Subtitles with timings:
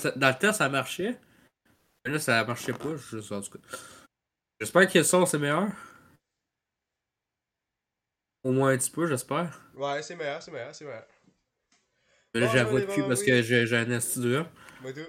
[0.00, 1.16] ça- dans le temps, ça marchait.
[2.04, 2.96] Mais là, ça marchait pas.
[2.96, 3.58] Je sais, en tout cas.
[4.60, 5.68] J'espère que le son, c'est meilleur.
[8.42, 9.60] Au moins un petit peu, j'espère.
[9.74, 11.06] Ouais, c'est meilleur, c'est meilleur, c'est meilleur.
[12.34, 12.46] Mais là,
[12.78, 13.90] les plus parce que j'ai j'ai un
[14.94, 15.00] tout.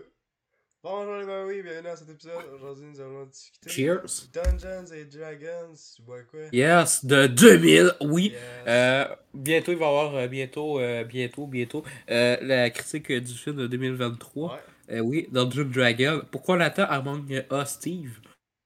[0.84, 2.44] Bonjour les Maoris, bienvenue dans cet épisode.
[2.56, 3.70] Aujourd'hui, nous allons discuter.
[3.70, 4.28] Cheers.
[4.34, 5.76] Dungeons et Dragons.
[5.96, 6.40] Tu bois quoi?
[6.52, 8.32] Yes, de 2000, oui.
[8.32, 8.40] Yes.
[8.66, 13.34] Euh, bientôt, il va y avoir, euh, bientôt, euh, bientôt, bientôt, euh, la critique du
[13.36, 14.56] film de 2023.
[14.56, 16.22] Ouais, Euh, oui, Dungeon Dragon.
[16.32, 18.20] Pourquoi on l'attend Among Us Steve?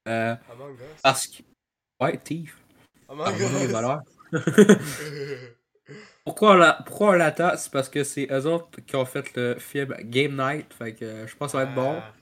[0.08, 1.02] Euh, Among Us?
[1.04, 1.44] parce que...
[2.02, 2.54] Ouais, Steve.
[3.08, 3.76] Among des Us.
[6.26, 7.56] Pourquoi on l'a- pourquoi on l'attend?
[7.58, 10.74] C'est parce que c'est eux autres qui ont fait le film Game Night.
[10.74, 12.02] Fait que euh, je pense que ça va être bon.
[12.02, 12.14] Ah,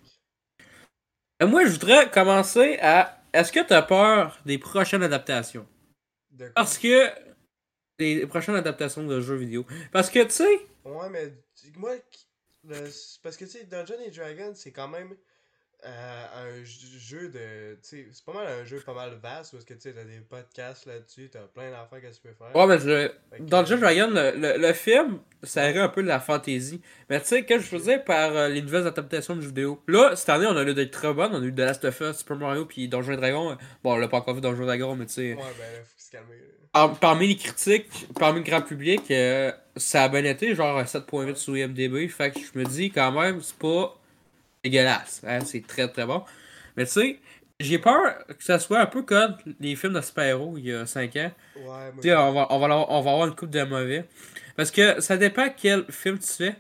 [1.42, 3.22] Euh, moi, je voudrais commencer à.
[3.32, 5.66] Est-ce que tu as peur des prochaines adaptations?
[6.54, 7.08] Parce que.
[8.00, 9.66] Les prochaines adaptations de jeux vidéo.
[9.94, 10.60] Parce que, tu sais.
[10.84, 12.23] Ouais, mais tu- moi, qui-
[12.64, 12.90] le-
[13.22, 15.16] parce que tu sais, Dungeons et Dragons, c'est quand même
[15.86, 16.26] euh,
[16.62, 17.78] un jeu de.
[17.82, 20.86] C'est pas mal un jeu pas mal vaste parce que tu sais, t'as des podcasts
[20.86, 22.56] là-dessus, t'as plein d'affaires que tu peux faire.
[22.56, 23.12] Ouais, mais je.
[23.44, 26.82] Dans Dragon, le, le, le film, ça irait un peu de la fantasy.
[27.10, 29.82] Mais tu sais, que je faisais par euh, les nouvelles adaptations de jeux vidéo?
[29.88, 31.34] Là, cette année, on a eu des très bonnes.
[31.34, 33.58] On a eu The Last of Us, Super Mario, puis Dungeon Dragon.
[33.84, 35.34] Bon, on l'a pas encore vu Dungeon Dragon, mais tu sais.
[35.34, 36.36] Ouais, ben là, faut se calmer.
[36.72, 40.86] Par- parmi les critiques, parmi le grand public, euh, ça a bien été, genre un
[40.86, 42.08] 7.8 sur IMDb.
[42.10, 43.96] Fait que je me dis quand même, c'est pas
[44.64, 45.22] dégueulasse.
[45.26, 46.24] hein, c'est très très bon.
[46.78, 47.20] Mais tu sais,
[47.60, 50.86] j'ai peur que ça soit un peu comme les films de super-héros il y a
[50.86, 51.32] 5 ans.
[51.56, 54.06] Ouais, sais, on va, on, va, avoir- on va avoir une coupe de mauvais.
[54.56, 56.56] Parce que ça dépend quel film tu fais.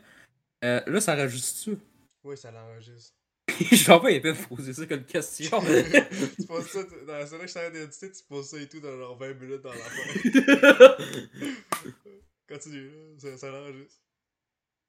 [0.63, 1.77] Euh, là, ça enregistre-tu?
[2.23, 3.13] Oui, ça l'enregistre.
[3.71, 5.59] Je sais pas, il pas poser ça comme question.
[5.59, 8.79] tu poses ça, dans la série que je t'avais d'identité, tu poses ça et tout
[8.79, 9.77] dans genre 20 minutes dans la
[10.97, 10.97] fin.
[12.47, 13.99] Continue, ça, ça l'enregistre.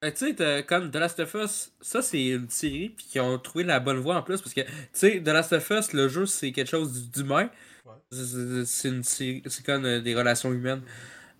[0.03, 3.39] Euh, tu sais, comme The Last of Us, ça c'est une série puis qui ont
[3.39, 6.07] trouvé la bonne voie en plus parce que tu sais, The Last of Us, le
[6.09, 7.49] jeu c'est quelque chose d'humain.
[7.85, 7.93] Ouais.
[8.11, 10.81] C'est- une c'est comme euh, des relations humaines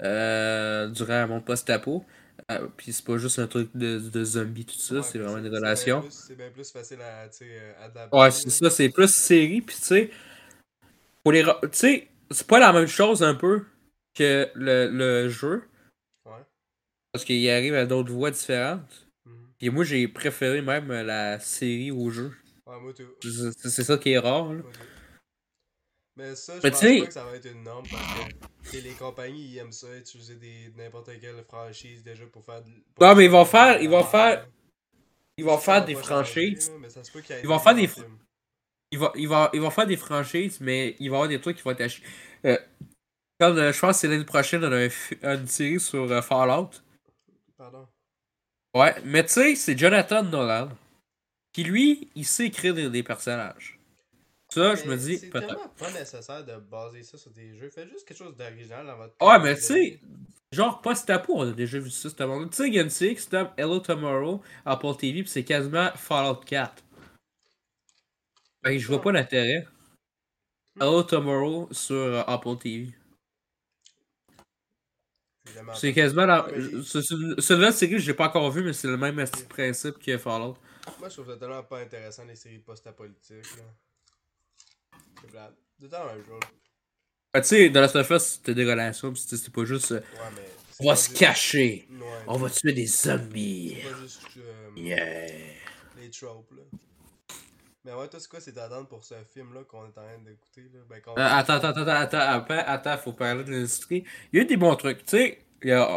[0.01, 2.05] euh, durant monde post-apo.
[2.51, 5.41] Euh, puis c'est pas juste un truc de, de zombies tout ça, Ouais, c'est vraiment
[5.49, 6.01] relations.
[6.01, 8.17] plus- C'est bien plus facile à euh, adapter.
[8.17, 10.11] Ouais, c'est ça, c'est plus série, puis tu sais,
[11.23, 11.43] pour les.
[11.43, 13.63] Tu sais, c'est pas la même chose un peu
[14.13, 15.63] que le, le jeu.
[17.15, 19.07] Parce qu'il arrive à d'autres voies différentes.
[19.25, 19.33] Mhm.
[19.61, 22.31] Et moi, j'ai préféré même la série au jeu.
[22.67, 23.03] Ouais, moi tout.
[23.57, 24.61] C'est ça qui est rare, là.
[26.17, 28.93] Mais ça, je Mais pense pas que ça va être une norme parce que les
[28.93, 32.63] compagnies ils aiment ça, utiliser des n'importe quelle franchise déjà pour faire.
[32.95, 34.47] pour Non, mais ils vont faire ils vont faire-
[35.37, 36.71] Ils vont faire des changer, franchises.
[36.79, 38.17] mais ça se peut Ils vont faire des films.
[38.91, 41.41] Ils vont, ils, vont, ils vont faire des franchises, mais il va y avoir des
[41.41, 42.05] trucs qui vont être chier.
[42.45, 42.57] Euh,
[43.37, 44.87] comme, euh, je pense que c'est l'année prochaine, on a
[45.29, 46.69] un une série sur euh, Fallout.
[47.57, 47.87] Pardon.
[48.73, 50.69] Ouais, mais tu sais, c'est Jonathan Nolan.
[51.53, 53.79] Qui lui, il sait écrire des, des personnages.
[54.49, 57.69] Ça, je me dis, C'est tellement pas nécessaire de baser ça sur des jeux.
[57.69, 59.15] Faites juste quelque chose d'original dans votre.
[59.21, 59.99] Ouais, mais tu sais,
[60.51, 63.79] genre post-apo, on a déjà vu ça, ce monde Tu sais, série qui s'appelle Hello
[63.79, 66.83] Tomorrow, Apple TV, pis c'est quasiment Fallout 4.
[68.63, 69.65] Fait que je vois pas l'intérêt.
[70.79, 72.93] Hello Tomorrow sur euh, Apple TV.
[75.75, 76.47] C'est quasiment la.
[77.71, 80.57] Série j'ai pas encore vue, mais c'est le même principe que Fallout.
[80.99, 83.57] Moi, je trouve ça tellement pas intéressant les séries post-apolitiques.
[83.57, 83.63] là.
[85.21, 85.55] C'est plate.
[85.79, 86.39] C'est même chose.
[87.35, 89.91] Fait, tu sais, dans la Us, c'était des relations, pis c'était pas juste.
[89.91, 90.03] euh, Ouais,
[90.35, 90.41] mais.
[90.71, 93.77] c'est on va se juste- cacher, Ouais, on va tuer des zombies.
[93.83, 95.27] C'est pas juste euh, Yeah.
[95.97, 96.63] les tropes, là.
[97.85, 100.61] Mais ouais, toi, c'est quoi c'est attentes pour ce film-là qu'on est en train d'écouter,
[100.73, 100.79] là?
[100.89, 104.03] Ben, qu'on- Euh, attends, attends, attends, attends, attends, attends, faut parler de l'industrie.
[104.33, 105.39] Il y a eu des bons trucs, tu sais.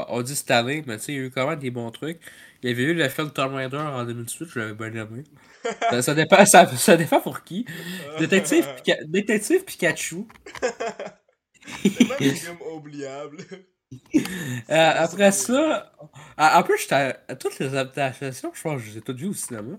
[0.09, 1.91] On dit cette année, mais tu sais, il y a eu quand même des bons
[1.91, 2.21] trucs.
[2.62, 5.25] Il y avait eu le film Tomb Raider en 2018, je l'avais bien aimé.
[5.91, 7.65] ça, ça dépend, ça, ça dépend pour qui.
[8.19, 10.26] Détective, Pika- Détective Pikachu.
[11.82, 13.38] C'est même des films oubliables.
[14.14, 15.93] Euh, après ça,
[16.37, 19.19] en plus, j'étais à, à toutes les adaptations, je pense que je les ai toutes
[19.19, 19.76] vues au cinéma.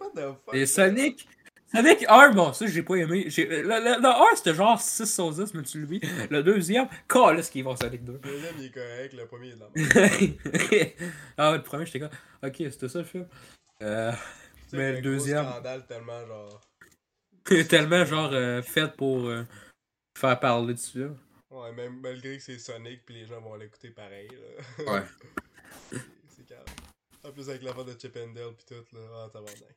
[0.00, 0.54] What the fuck?
[0.54, 1.26] Et Sonic,
[1.74, 3.24] Sonic 1, bon, ça, j'ai pas aimé.
[3.28, 6.00] J'ai- Le, le, le 1, c'était genre 6 sur 10, mais tu l'oublies.
[6.30, 8.12] Le deuxième, ce qu'ils vont Sonic 2.
[8.12, 11.14] Le deuxième, il est correct, le premier, il est de la merde.
[11.38, 12.10] ah, ouais, le premier, j'étais comme,
[12.42, 13.26] ok, c'était ça le film.
[13.82, 16.60] Euh, Tu sais, Mais le un deuxième- scandale tellement genre.
[17.68, 19.44] tellement genre euh, fait pour euh,
[20.18, 21.00] faire parler dessus.
[21.04, 21.10] là.
[21.50, 24.92] Ouais, même malgré que c'est Sonic, puis les gens vont l'écouter pareil, là.
[24.92, 25.02] Ouais.
[25.90, 25.98] c'est
[26.28, 26.64] c'est carré.
[27.24, 29.00] En plus, avec la voix de Chip and Dale, pis tout, là.
[29.14, 29.76] Ah, tabarnak.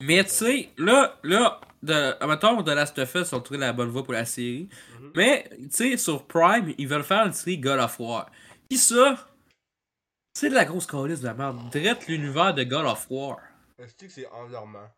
[0.00, 3.90] Mais tu sais, là, là, de, mettons, de Last of Us ont trouvé la bonne
[3.90, 4.68] voie pour la série.
[4.98, 5.12] Mhm.
[5.14, 8.30] Mais, tu sais, sur Prime, ils veulent faire une série God of War.
[8.68, 9.28] Pis ça,
[10.34, 11.70] c'est de la grosse calice de la merde.
[11.70, 13.38] Direct l'univers de God of War.
[13.78, 14.88] Est-ce que c'est endormant?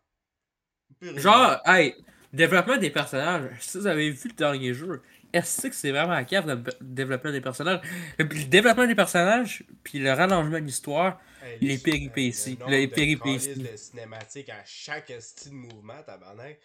[1.01, 1.95] Genre, hey,
[2.31, 3.49] développement des personnages.
[3.59, 5.01] Si vous avez vu le dernier jeu,
[5.31, 7.81] est-ce que c'est vraiment à cave le développement des personnages?
[8.17, 12.71] Le développement des personnages, puis le rallongement de l'histoire, Hey, les le- péripéties, le nombre
[12.71, 13.55] les péripéties.
[13.55, 16.59] de cinématiques à chaque style de mouvement, tabarnak.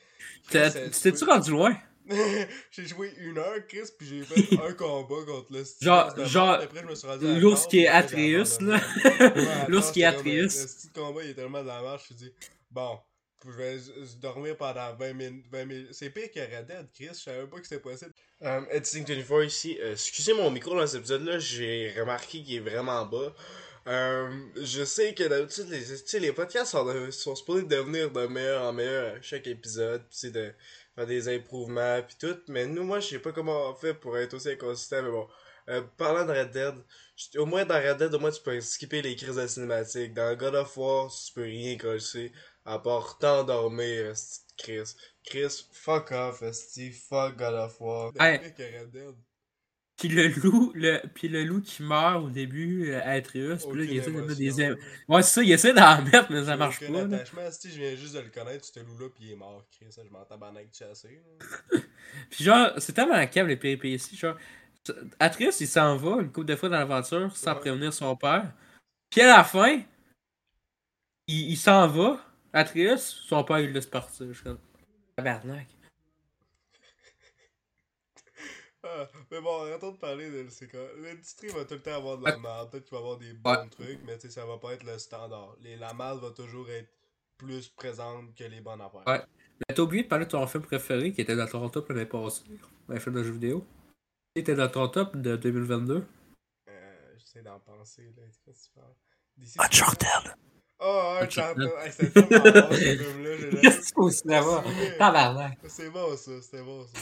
[0.55, 1.77] euh, t'es-tu rendu loin?
[2.71, 6.51] j'ai joué une heure, Chris, puis j'ai fait un combat contre le style Genre- genre.
[6.55, 8.81] Après, je me suis rendu à la L'ours qui est Atreus, là.
[9.05, 10.49] Ouais, L'ours qui est euh, Le Atreus.
[10.69, 12.35] style de combat il est tellement de la marche, je me suis dit,
[12.71, 12.99] bon,
[13.45, 13.79] je vais
[14.21, 15.47] dormir pendant 20 minutes.
[15.53, 15.89] 20 minutes.
[15.93, 18.13] C'est pire que Red Dead, Chris, je savais pas que c'était possible.
[18.41, 19.79] Um, Editing24 ici.
[19.81, 23.35] Euh, excusez mon micro dans cet épisode-là, j'ai remarqué qu'il est vraiment bas.
[23.89, 28.63] Euh, je sais que d'habitude, les, les podcasts sont, de- sont supposés devenir de meilleur
[28.63, 30.53] en meilleur à chaque épisode, pis c'est de
[30.95, 34.19] faire des improuvements pis tout, mais nous, moi, je sais pas comment on fait pour
[34.19, 35.27] être aussi inconsistant, mais bon.
[35.71, 36.75] Euh, parlant de Red Dead,
[37.37, 40.15] au moins dans Red Dead, au moins tu peux skipper les crises de cinématique.
[40.15, 42.33] Dans God of War, tu peux rien cocher,
[42.65, 44.15] à part t'endormir,
[44.57, 44.95] Chris.
[45.25, 48.13] Chris, fuck off, esti, fuck God of War.
[48.19, 48.39] Hey.
[48.39, 49.15] Red Dead.
[49.99, 53.85] Puis le loup, le, puis le loup qui meurt au début, euh, Atreus, puis là,
[53.85, 54.61] il essaie de mettre des...
[54.61, 54.77] émotion.
[55.09, 57.97] Ouais, c'est ça, il essaie d'en mettre, mais ça marche pas, attachement, si je viens
[57.97, 60.69] juste de le connaître, ce loup-là, pis il est mort, Chris, ça, je m'en tabarnak
[60.81, 60.87] là.
[62.31, 64.37] Puis genre, c'est tellement câble les péripéties, genre...
[65.19, 67.61] Atreus, il s'en va une couple de fois dans l'aventure sans Ouais.
[67.61, 68.53] prévenir son père.
[69.11, 69.83] Puis à la fin,
[71.27, 72.25] il, il s'en va.
[72.53, 74.27] Atreus, son père, il laisse partir.
[74.29, 74.59] Je suis comme...
[75.17, 75.67] Tabarnak.
[78.89, 80.81] Ah, mais bon, arrêtons de parler de c'est quoi.
[81.03, 82.71] L'industrie va tout le temps avoir de la merde.
[82.71, 84.85] Peut-être qu'il va y avoir des bons trucs, mais tu sais, ça va pas être
[84.85, 85.57] le standard.
[85.63, 86.89] Les, la merde va toujours être
[87.37, 89.07] plus présente que les bonnes affaires.
[89.07, 89.23] Ouais.
[89.61, 92.07] Mais t'as oublié de parler de ton film préféré qui était dans ton top l'année
[92.07, 92.45] passée.
[92.89, 93.67] Un film de jeux vidéo.
[94.35, 96.05] Il était dans ton top de 2022.
[96.69, 98.23] Euh, J'essaie d'en penser, là.
[98.45, 98.95] Qu'est-ce que tu parles?
[99.37, 100.35] DC Uncharted.
[100.81, 101.71] Oh, Uncharted.
[101.81, 103.61] Hey, C'était tellement bon, ce film-là.
[103.61, 104.65] Qu'est-ce au cinéma?
[104.99, 105.59] Tabarnak.
[105.67, 106.41] C'est bon, ça.
[106.41, 107.01] C'était bon, ça.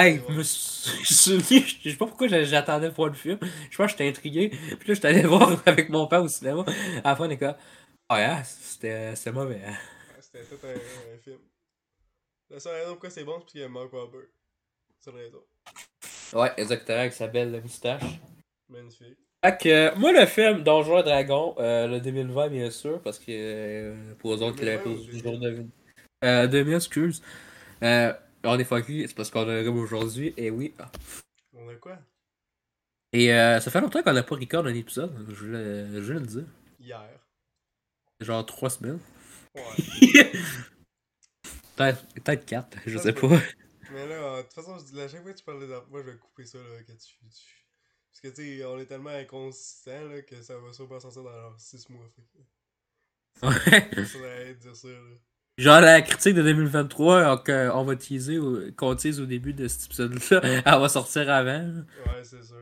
[0.00, 3.38] Hey, je me suis souvenu, je sais pas pourquoi j'a- j'attendais pour le film.
[3.70, 4.48] Je pense que j'étais intrigué.
[4.48, 6.64] Puis là, j'étais allé voir avec mon père au cinéma.
[7.04, 7.54] À la fin, on est comme,
[8.08, 9.60] ah, yeah, c'était mauvais.
[9.66, 9.74] hein.
[10.20, 11.36] C'était tout un, un film.
[12.48, 14.28] La seule raison pourquoi c'est bon, c'est parce qu'il y a Mark Wahlberg.
[15.00, 15.42] C'est la raison.
[16.32, 18.02] Ouais, exactement, avec sa belle moustache.
[18.70, 19.18] Magnifique.
[19.44, 23.18] Fait que, euh, moi, le film Donjons et Dragons, euh, le 2020, bien sûr, parce
[23.18, 25.70] que euh, pour eux autres qui l'avaient 2020 pas ou toujours devine.
[26.24, 27.22] Euh, 2000, excuse.
[27.82, 28.12] Euh,
[28.44, 30.74] on est fucké, c'est parce qu'on a un rhume aujourd'hui, et oui.
[31.52, 31.98] On a quoi?
[33.12, 36.20] Et euh, ça fait longtemps qu'on n'a pas record un épisode, je voulais, je voulais
[36.20, 36.44] le dire.
[36.78, 37.20] Hier.
[38.20, 39.00] Genre trois semaines.
[39.54, 39.62] Ouais.
[41.76, 43.28] Peut-être peut-être quatre, je Ça sais peut.
[43.28, 43.40] pas.
[43.92, 46.10] Mais là, de toute façon, je dis, chaque fois que tu parles des moi je
[46.10, 46.98] vais couper ça là, que tu.
[46.98, 47.16] tu-
[48.12, 51.32] Parce que tu sais, on est tellement inconsistant là, que ça va sûrement sortir dans
[51.32, 52.06] genre 6 mois.
[52.14, 53.46] Fait.
[53.46, 54.04] Ouais.
[54.04, 55.00] Ça va dire ça là.
[55.60, 58.38] Genre la critique de 2023 euh, qu'on va teaser,
[58.76, 61.82] qu'on tease au début de cet épisode-là, elle va sortir avant.
[62.06, 62.56] Ouais, c'est sûr.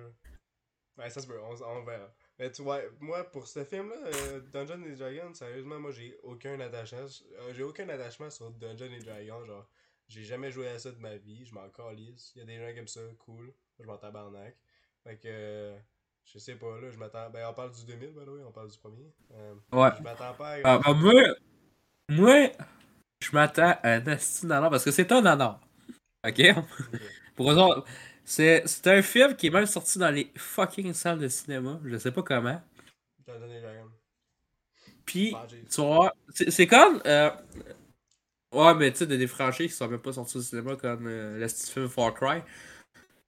[0.98, 2.12] Ouais, ça se peut, on, on verra.
[2.38, 6.58] Mais tu vois, moi pour ce film-là, euh, Dungeons and Dragons, sérieusement, moi j'ai aucun
[6.60, 6.98] attachement.
[7.40, 9.46] euh, j'ai aucun attachement sur Dungeons and Dragons.
[9.46, 9.68] Genre,
[10.08, 12.32] j'ai jamais joué à ça de ma vie, je m'en calisse.
[12.34, 13.52] Il y a des gens qui aiment ça, cool.
[13.80, 14.56] Je m'en tabarnak.
[15.04, 15.76] Fait que, euh,
[16.24, 17.30] je sais pas, là, je m'attends.
[17.30, 19.12] Ben, on parle du 2000, by the way, on parle du premier.
[19.32, 19.90] Euh, Ouais.
[19.98, 20.58] Je m'attends pas à.
[20.64, 21.12] Ah, bah, moi,
[22.08, 22.48] moi,
[23.30, 24.00] je m'attends à un
[24.44, 25.60] nanar parce que c'est un nanar.
[26.26, 26.42] Ok?
[27.36, 27.84] Pour autres,
[28.24, 31.80] c'est c'est un film qui est même sorti dans les fucking salles de cinéma.
[31.84, 32.60] Je sais pas comment.
[35.04, 35.64] Puis, Badger.
[35.70, 37.00] tu voir, c'est c'est comme.
[37.06, 37.30] euh,
[38.52, 41.38] ouais, mais tu sais, des franchises qui sont même pas sorties au cinéma comme euh,
[41.38, 42.42] le film Far Cry.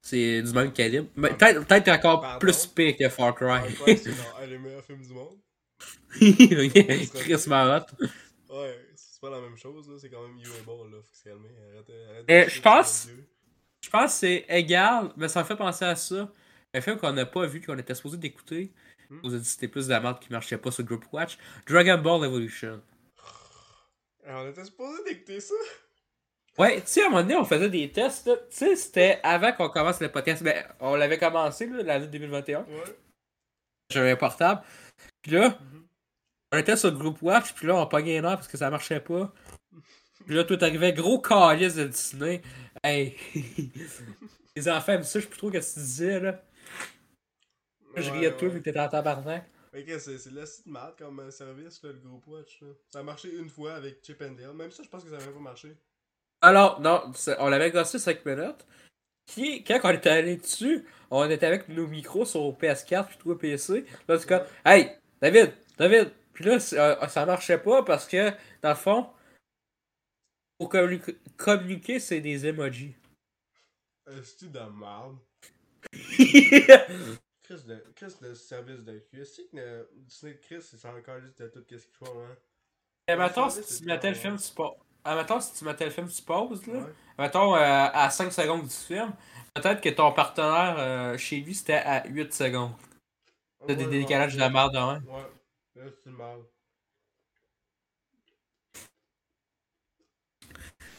[0.02, 1.08] C'est du même calibre.
[1.16, 2.38] Mais Peut-être peut-être encore Pardon?
[2.38, 3.74] plus pire que Far Far Cry.
[3.74, 5.38] Cry, c'est genre un des meilleurs films du monde.
[7.14, 7.88] Chris Marotte.
[8.50, 8.78] Ouais,
[9.20, 9.96] c'est pas la même chose, là.
[9.98, 11.02] C'est quand même viewable, là.
[11.02, 11.48] Faut se calmer.
[11.74, 11.90] Arrête,
[12.28, 13.08] arrête je pense-.
[13.82, 16.30] Je pense que c'est égal, mais ça me fait penser à ça.
[16.74, 18.72] Un film qu'on n'a pas vu, qu'on était supposé d'écouter.
[19.08, 19.18] Hmm?
[19.24, 21.04] On vous a dit que c'était plus de la merde qui marchait pas sur Group
[21.12, 21.36] Watch.
[21.66, 22.80] Dragon Ball Evolution.
[24.24, 25.54] Alors, on était supposé d'écouter ça?
[26.58, 28.30] Ouais, tu sais, à un moment donné, on faisait des tests.
[28.50, 30.42] Tu sais, c'était avant qu'on commence le podcast.
[30.42, 32.60] Ben, on l'avait commencé, l'année 2021.
[32.60, 32.84] Ouais.
[33.90, 34.62] J'avais un portable.
[35.22, 35.84] Puis là, Mhm.
[36.52, 39.00] On était sur Group Watch, puis là, on pognait une heure parce que ça marchait
[39.00, 39.32] pas.
[40.26, 42.42] Puis là, tout arrivait, gros calice de Disney.
[42.82, 43.16] Hey!
[44.56, 46.42] Les enfants aiment ça, je sais plus trop ce que tu disais, là.
[47.96, 48.54] Je Ouais, riais de toi, ouais.
[48.54, 49.44] vu que t'étais en tabarnak.
[49.72, 52.26] Mais qu'est-ce que c'est c'est de la site mad comme euh, service, là, le groupe
[52.26, 52.60] Watch.
[52.60, 52.68] Là.
[52.88, 54.52] Ça a marché une fois avec Chip and Dale.
[54.54, 55.76] Même ça, je pense que ça n'avait pas marché.
[56.42, 58.66] Alors, non, on l'avait gossé 5 minutes.
[59.66, 63.84] Quand on était allé dessus, on était avec nos micros sur PS4 puis toi PC.
[64.08, 64.90] Là, tu comme, hey,
[65.20, 66.10] David, David.
[66.40, 68.30] Puis là, ça, ça marchait pas parce que,
[68.62, 69.10] dans le fond,
[70.56, 72.96] pour communi- communiquer, c'est des emojis.
[74.10, 75.18] Est-ce de merde?
[77.42, 79.20] Chris de, Chris de service de cul.
[79.20, 82.36] Est-ce que le Disney de Chris, c'est encore juste de tout ce qu'ils font, hein?
[83.06, 84.62] Et mettons, ça, si c'est tu mettais le film, tu
[85.04, 86.86] Ah, mettons, si tu mettais le film, tu pauses, là.
[87.18, 87.58] Mettons, euh,
[87.92, 89.12] à 5 secondes du film,
[89.52, 92.72] peut-être que ton partenaire euh, chez lui, c'était à 8 secondes.
[93.66, 95.02] T'as des décalages de la merde, hein.
[95.06, 95.39] Ouais, c'est.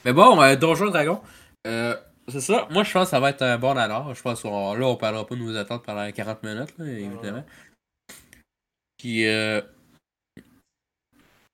[0.05, 1.21] Mais bon, euh, Donjon Dragon,
[1.67, 1.95] euh,
[2.27, 2.67] c'est ça.
[2.71, 4.13] Moi, je pense que ça va être un bon alors.
[4.15, 7.45] Je pense qu'on là, on parlera pas de nos attentes pendant 40 minutes, évidemment.
[8.97, 9.61] Puis, euh,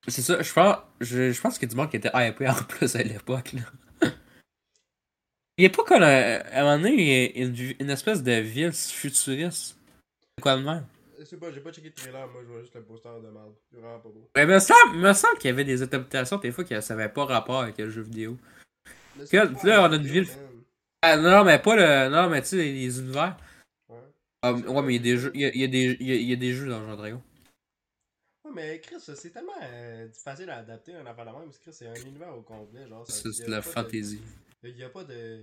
[0.07, 0.41] c'est ça.
[0.41, 2.95] Je pense, je, je pense qu'il y a du monde qui était hypé en plus
[2.95, 3.53] à l'époque.
[5.59, 8.71] Il n'y a pas comme un, à un moment donné, une, une espèce de ville
[8.74, 9.77] futuriste.
[10.38, 10.86] C'est quoi de même?
[11.19, 13.29] Je sais pas, j'ai pas checké le trailer, moi je vois juste le poster de
[13.29, 13.53] merde.
[13.71, 14.29] C'est vraiment pas beau.
[14.36, 17.25] Mais me semble, me semble qu'il y avait des adaptations des fois qui n'avaient pas
[17.25, 18.38] rapport avec le jeu vidéo.
[19.25, 20.27] C'est là, on a un une ville-.
[21.01, 22.09] Ah non, mais pas le.
[22.09, 23.38] Non, mais tu sais, les univers.
[23.89, 23.97] Ouais.
[24.41, 26.12] Ah, ouais, mais il y a des jeux, il y a, y a des, y
[26.12, 27.21] a, il y a des jeux dans Dragon.
[28.43, 31.45] Ouais, mais Chris, c'est tellement euh, facile à adapter un affaire de même.
[31.45, 32.88] parce que Chris, c'est un univers au complet.
[32.88, 34.21] Genre, C'est de la fantasy.
[34.63, 35.39] Il y a pas de.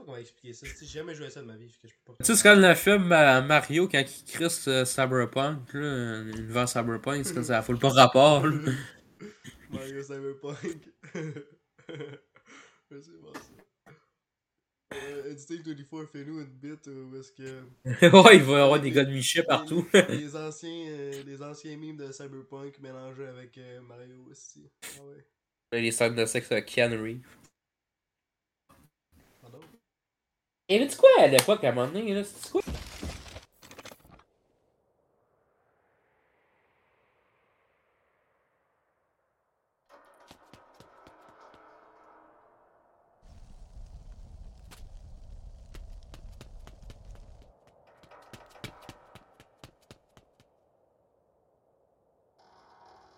[0.00, 0.66] Pas comment expliquer ça.
[0.80, 1.68] J'ai jamais joué à ça de ma vie.
[1.68, 2.24] fait que je peux pas.
[2.24, 6.68] Tu sais, c'est comme le film euh, Mario quand il crisse euh, Cyberpunk, là, l'univers
[6.68, 8.46] Cyberpunk, c'est comme ça, fout pas rapport.
[8.46, 8.56] là.
[9.70, 10.88] Mario Cyberpunk.
[12.90, 13.40] C'est bon ça.
[14.92, 17.62] Euh, Instinct 24, fais-nous une bite euh, où est-ce que.
[18.24, 19.86] ouais, il va y avoir des gars de Michel partout.
[19.92, 24.68] Les, anciens, euh, les anciens memes de Cyberpunk mélangés avec Mario aussi.
[24.98, 25.80] Ah ouais.
[25.80, 27.20] les scènes de sexe Keanu Reeves.
[29.40, 29.60] Pardon?
[30.72, 32.22] Et là, tu quoi à l'époque, à un moment donné, là?
[32.22, 32.62] C'est quoi?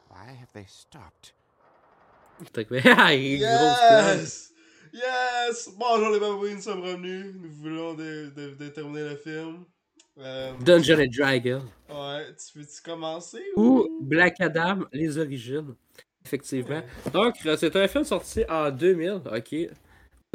[0.08, 1.34] Why have they stopped?
[2.54, 4.51] Fait que, ah, il est gros, ce Yes!
[4.92, 5.70] Yes!
[5.78, 7.34] Bonjour les babouines, nous sommes revenus.
[7.40, 9.64] Nous voulons de, de, de terminer le film.
[10.18, 11.62] Euh, Dungeon and Dragon.
[11.88, 13.88] ouais, tu veux-tu commencer Ou?
[14.02, 15.74] Black Adam, les origines.
[16.24, 16.82] Effectivement.
[17.12, 19.54] Donc, euh, c'est un film sorti en 2000, ok.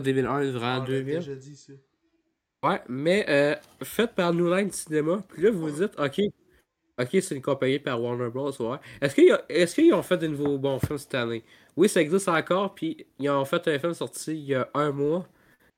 [0.02, 1.16] 2001, vraiment Ah, on l'a 2000.
[1.20, 1.74] déjà dit ça.
[2.64, 5.22] Ouais, mais euh, fait par New Line Cinema.
[5.30, 6.20] Puis là, vous vous dites, ok,
[7.00, 8.52] ok, c'est une compagnie par Warner Bros.
[8.62, 8.78] Ouais.
[9.02, 9.16] Est-ce
[9.76, 11.44] qu'ils est ont fait de nouveaux bons films cette année?
[11.76, 12.74] Oui, ça existe encore.
[12.76, 15.28] Puis ils ont fait un film sorti il y a un mois.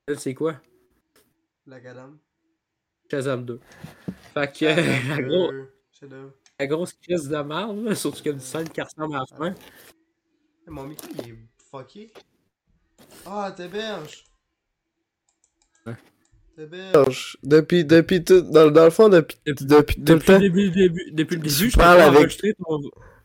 [0.08, 0.56] Là, C'est quoi?
[1.66, 2.14] Black Adam.
[3.12, 3.60] Shazam 2.
[4.34, 4.76] Fait que euh,
[5.16, 8.82] la, gros- Euh, la grosse crise de merde, surtout qu'il y a une scène qui
[8.82, 9.48] ressemble à la fin.
[9.50, 9.56] Hey,
[10.68, 11.38] Mon micro il est
[11.70, 12.14] fucké.
[13.26, 14.24] Ah, t'héberges.
[15.86, 15.96] Ouais.
[16.60, 17.38] T'héberges.
[17.44, 18.42] Depuis, depuis tout.
[18.42, 21.70] Dans, dans le fond, depuis, depuis, tout le Depuis le début, début, depuis le début,
[21.70, 22.82] je pas avec- ton...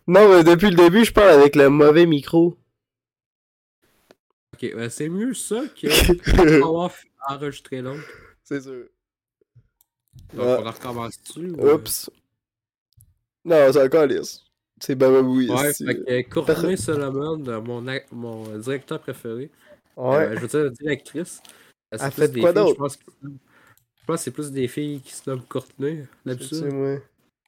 [0.06, 2.56] Non, mais depuis le début, je parle avec le mauvais micro.
[4.54, 6.92] Ok, ouais, c'est mieux ça que avoir
[7.28, 8.04] enregistré l'autre.
[8.44, 8.84] C'est sûr.
[10.34, 11.50] Donc on en recommence dessus.
[11.50, 11.74] ou, euh?
[11.74, 12.10] Oups.
[13.44, 14.42] Non, c'est encore lisse.
[14.80, 15.50] C'est Bababouille.
[15.50, 15.84] Ouais, ici.
[15.84, 19.50] fait que Courtney Solomon, mon, mon directeur préféré,
[19.96, 20.16] Ouais.
[20.16, 21.42] euh, je veux dire directrice,
[21.90, 22.70] Elle plus fait des quoi d'autre?
[22.72, 22.96] Je pense,
[24.16, 25.42] que- c'est plus des filles qui se nomment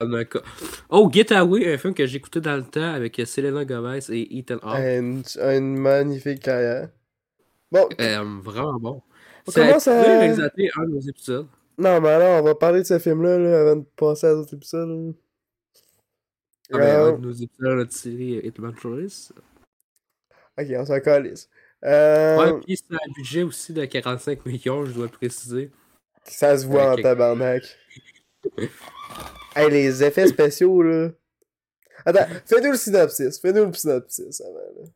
[0.01, 0.43] un cas-
[0.91, 4.39] Oh, Get Away, un film que j'ai écouté dans le temps avec Selena Gomez et
[4.39, 4.79] Ethan Hawke.
[4.79, 6.91] Une, une magnifique carrière.
[7.73, 9.03] Bon, Euh, vraiment bon.
[9.47, 10.43] On Ça a commence à- réalisé
[10.77, 11.47] un de nos épisodes.
[11.79, 14.55] non, mais alors, on va parler de ce film-là là, avant de passer à d'autres
[14.55, 14.89] épisodes.
[14.89, 15.13] là.
[16.73, 19.33] Ah, ben, un de nos épisodes de notre série Hitman Tourist.
[20.59, 21.49] Ok, on s'en calisse.
[21.85, 25.71] Euh, Ouais, puis c'est un budget aussi de 45 millions, je dois le préciser.
[26.25, 26.99] Ça se voit Ok.
[27.01, 27.63] en tabarnak.
[29.57, 31.11] hey, les effets spéciaux, là.
[32.05, 33.41] Attends, fais-nous le synopsis.
[33.41, 34.89] Fais-nous le synopsis avant, là.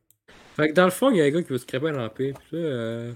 [0.55, 2.57] Fait que dans le fond, il y a un gars qui veut scraper l'Empire, puis
[2.57, 3.13] là, euh,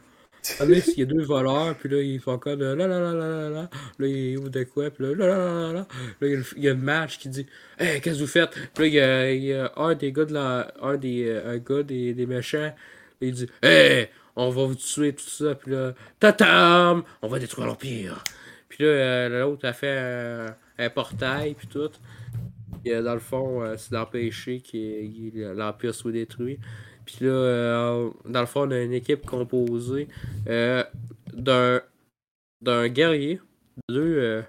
[0.61, 3.13] il y a deux voleurs, puis là, il fait encore de la la la la
[3.13, 5.87] la la, là, il ouvre de quoi, puis là, la la la la, là,
[6.21, 7.45] il y a le- match qui dit,
[7.77, 8.51] hey, qu'est-ce que vous faites?
[8.73, 11.25] Puis là, il y a, il y a un des gars de la, un des,
[11.27, 12.73] euh, un gars des, des méchants,
[13.21, 17.67] il dit, hey, on va vous tuer, tout ça, puis là, tatam, on va détruire
[17.67, 18.23] l'Empire.
[18.69, 21.91] Puis là, euh, l'autre a fait un, un portail, puis tout.
[22.83, 26.59] Puis, euh, dans le fond, euh, c'est d'empêcher que l'Empire soit détruit.
[27.05, 30.07] Puis là, dans le fond, on a une équipe composée
[30.47, 31.81] d'un
[32.61, 33.39] d'un guerrier,
[33.89, 34.43] deux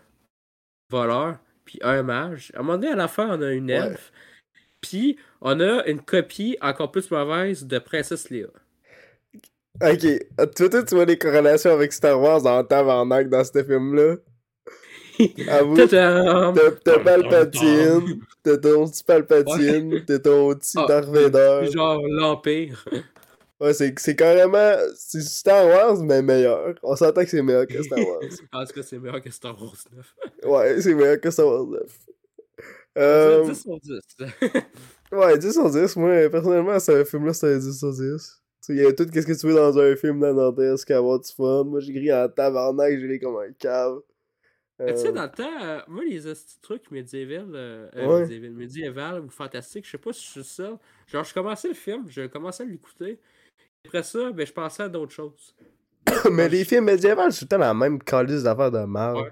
[0.90, 2.50] voleurs, puis un mage.
[2.54, 3.94] À un moment donné, à la fin, on a une Ouais.
[4.88, 8.46] Puis, on a une copie encore plus mauvaise de Princesse Léa.
[9.82, 10.06] Ok,
[10.54, 14.14] toi, toi, tu vois les corrélations avec Star Wars en tabarnak dans ce film-là?
[15.48, 21.68] Avoue, t'as Palpatine, t'as ton petit Palpatine, t'as ton petit Ah, Darth Vader.
[21.72, 22.84] Genre l'Empire.
[23.58, 24.74] Ouais, c'est c'est carrément.
[24.94, 26.74] C'est Star Wars, mais meilleur.
[26.82, 28.20] On s'entend que c'est meilleur que Star Wars.
[28.52, 30.14] En tout cas, c'est meilleur que Star Wars 9.
[30.44, 31.80] Ouais, c'est meilleur que Star Wars 9.
[32.96, 34.00] Euh, 10 sur 10.
[35.12, 35.96] ouais, 10 sur 10.
[35.96, 38.00] Moi, personnellement, ce film-là, c'était un 10 sur 10.
[38.02, 38.12] Tu
[38.60, 41.30] sais, il y a tout ce que tu veux dans un film nanardesque, avoir du
[41.30, 41.64] fun.
[41.64, 43.98] Moi, j'ai gris en tabarnak, j'ai ri comme un cave.
[44.78, 46.20] Mais Tu sais, Euh, dans le temps, euh, moi, les
[46.60, 49.20] trucs médiévals, euh, euh, Ouais.
[49.20, 50.76] ou fantastiques, je sais pas si je suis seul.
[51.06, 53.18] Genre, je commençais le film, je commençais à l'écouter.
[53.86, 55.54] Après ça, ben, je pensais à d'autres choses.
[56.30, 59.16] mais les films médiévaux, c'est tout le temps la même calice d'affaires de merde.
[59.18, 59.30] Ouais.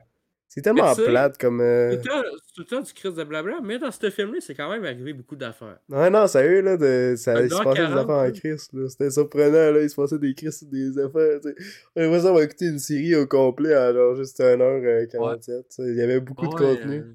[0.55, 1.61] C'est tellement plate comme.
[1.61, 3.91] euh, C'est tout le temps- c'est tout le temps du crise de blabla, mais dans
[3.91, 5.79] ce film-là, c'est quand même arrivé beaucoup d'affaires.
[5.89, 7.15] Ouais, non, sérieux, là, de...
[7.17, 8.89] ça, il se passait des 40, affaires en crise, là.
[8.89, 11.55] C'était surprenant, là, il se passait des crises des affaires, tu sais.
[11.97, 15.83] On a l'impression d'avoir écouté une série au complet à genre juste 1h47, tu sais.
[15.89, 16.99] Il y avait beaucoup de Ouais, contenu.
[17.01, 17.15] euh,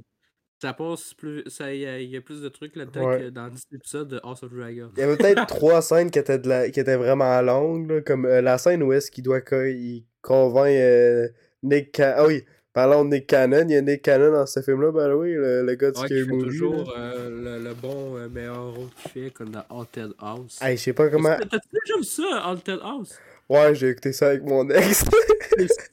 [0.62, 1.44] ça passe plus.
[1.48, 3.20] ça- Il y, a- il y a plus de trucs là-dedans Ouais.
[3.22, 4.92] que dans 10 épisodes de House of Dragon.
[4.98, 6.70] Il y avait peut-être trois scènes qui étaient, de la...
[6.70, 10.68] qui étaient vraiment longues, là, comme euh, la scène où est-ce qu'il doit il convainc
[10.68, 11.30] euh,
[11.64, 11.98] Nick.
[12.02, 15.14] Ah oui, parlons de Nick Cannon, il y a Nick Cannon dans ce film-là, ben
[15.14, 16.44] oui, le, le gars du Ouais, Scary Movie.
[16.46, 20.60] toujours euh, le, le bon euh, meilleur rôle qu'il fait, comme dans Haunted House.
[20.62, 21.36] Hey, je sais pas comment.
[21.38, 23.18] T'as-tu déjà vu ça, Haunted House?
[23.50, 25.04] Ouais, j'ai écouté ça avec mon ex.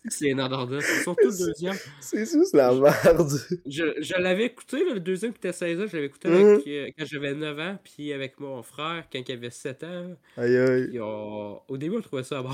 [0.09, 1.75] C'est énorme, surtout le deuxième.
[2.01, 3.29] C'est juste la merde.
[3.67, 6.89] Je, je l'avais écouté, le deuxième qui était 16 ans, je l'avais écouté avec, euh,
[6.97, 10.15] quand j'avais 9 ans, puis avec mon frère quand il avait 7 ans.
[10.37, 10.89] Aïe aïe.
[10.91, 12.51] Puis Au début, on trouvait ça bon.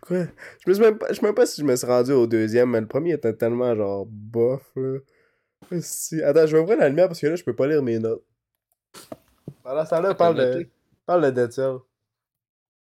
[0.00, 0.26] Quoi?
[0.64, 2.26] Je me suis même pas, je sais même pas si je me suis rendu au
[2.26, 4.98] deuxième, mais le premier était tellement genre bof là.
[5.80, 6.22] Si...
[6.22, 8.22] Attends, je vais ouvrir la lumière parce que là je peux pas lire mes notes.
[9.62, 10.68] Pendant ce temps-là, parle de.
[11.06, 11.76] Parle de Dead Cell.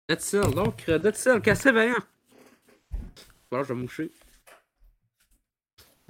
[0.08, 1.96] Dead Cell, donc, Dead Cell, Castlevania.
[3.50, 4.10] Bon, je vais moucher.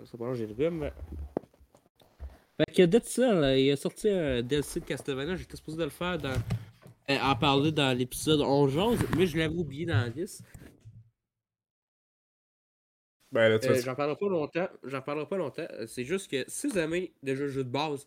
[0.04, 0.90] Ça va, j'ai le rhume.
[2.56, 5.84] Fait que Dead Cell, euh, il a sorti un DLC de Castlevania, j'étais supposé de
[5.84, 6.34] le faire dans.
[7.10, 10.42] euh, en parler dans l'épisode 11 mais je l'avais oublié dans la liste.
[13.30, 14.68] Ben Euh, j'en parlerai pas longtemps.
[14.84, 15.66] J'en parlerai pas longtemps.
[15.86, 18.06] C'est juste que si vous aimez déjà le jeu de base,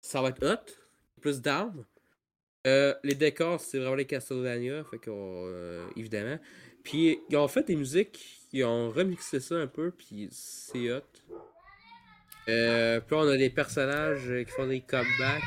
[0.00, 0.72] ça va être hot.
[1.20, 1.84] Plus down.
[2.66, 4.84] Euh, les décors, c'est vraiment les Castlevania.
[4.84, 5.44] Fait qu'on.
[5.46, 6.38] euh, évidemment.
[6.82, 8.46] Puis ils ont fait des musiques.
[8.52, 9.90] Ils ont remixé ça un peu.
[9.90, 11.02] Puis c'est hot.
[12.48, 15.42] Euh, puis on a des personnages qui font des comebacks.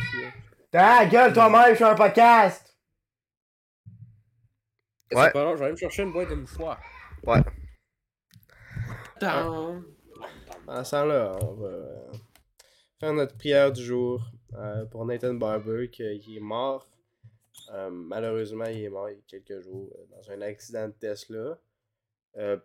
[0.71, 2.77] Ta gueule toi-même, je suis un podcast!
[5.11, 5.31] C'est Ouais.
[5.31, 6.81] pas long, je vais aller me chercher une boîte de mouchoirs.
[7.23, 7.41] Ouais.
[9.19, 9.83] Down.
[10.67, 12.11] En ce temps-là, on va euh,
[12.99, 14.21] faire notre prière du jour
[14.55, 16.89] euh, pour Nathan Barber qui, est mort.
[17.71, 21.57] Euh, malheureusement, il est mort il y a quelques jours dans un accident de Tesla.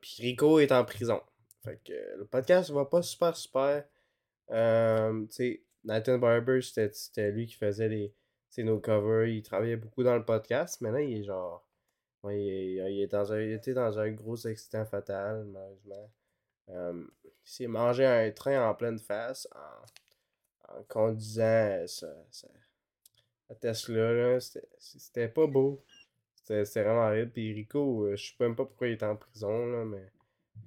[0.00, 1.20] Puis Rico est en prison.
[1.62, 3.84] Fait que le podcast va pas super super.
[5.84, 8.14] Nathan Barber, c'était lui qui faisait les,
[8.58, 9.28] nos covers.
[9.28, 10.80] Il travaillait beaucoup dans le podcast.
[10.80, 11.64] Maintenant, il est genre.
[12.24, 16.10] il, il est dans un, il était dans un gros accident fatal, malheureusement.
[16.70, 22.48] Euh, il s'est mangé un train en pleine face en, conduisant sa, sa-
[23.48, 24.38] sa Tesla.
[24.40, 25.82] C'était- pas beau.
[26.34, 27.30] C'était vraiment horrible.
[27.32, 30.10] Puis Rico, euh, je sais même pas pourquoi il est en prison, là, mais.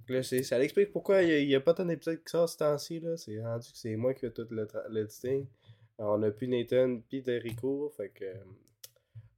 [0.10, 3.04] Là, c'est- ça l'explique pourquoi il y a, pas tant d'épisodes qui sortent ce temps-ci.
[3.18, 5.08] C'est rendu que c'est moi qui fais tout le, tra- le
[6.00, 7.90] on a plus Nathan puis de Rico.
[7.96, 8.26] Fait que.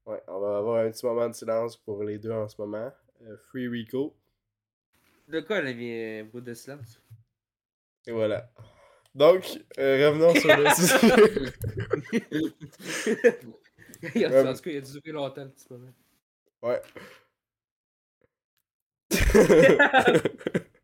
[0.06, 2.92] Ouais, on va avoir un petit moment de silence pour les deux en ce moment.
[3.24, 4.16] Euh, Free Rico.
[5.28, 7.02] De quoi, elle a mis un bout de silence?
[8.08, 8.50] Et voilà.
[9.16, 9.46] Donc,
[9.80, 11.52] euh, revenons sur le sujet.
[14.16, 15.94] il a, en tout cas, il a duré longtemps, le petit moment.
[16.62, 16.82] Ouais.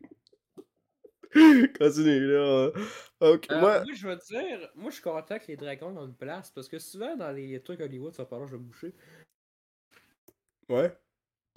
[1.33, 2.71] Continue, là.
[3.19, 3.83] Donc, Euh, moi...
[3.83, 6.67] moi, je te dire, moi, je suis content que les dragons ont une place parce
[6.67, 8.93] que souvent, dans les trucs Hollywood, ça parle, je vais me boucher.
[10.69, 10.91] Ouais.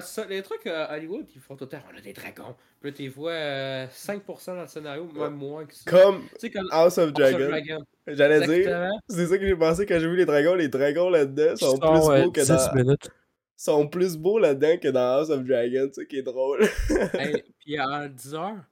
[0.01, 2.57] Ça, les trucs euh, Hollywood, ils font tout le temps, on a des dragons.
[2.81, 5.89] Puis là, tu vois euh, 5% dans le scénario, même moins que ça.
[5.89, 7.49] Comme Tu sais, comme House of House of Dragon.
[7.49, 7.85] Dragon.
[8.09, 10.55] J'allais dire, c'est ça que j'ai pensé quand j'ai vu les dragons.
[10.57, 12.75] Les dragons là-dedans sont, Sont, plus euh, beaux que 10 dans...
[12.75, 13.11] minutes.
[13.57, 16.61] sont plus beaux là-dedans que dans House of Dragon, c'est ça qui est drôle.
[17.15, 18.65] Hey, puis en 10 heures,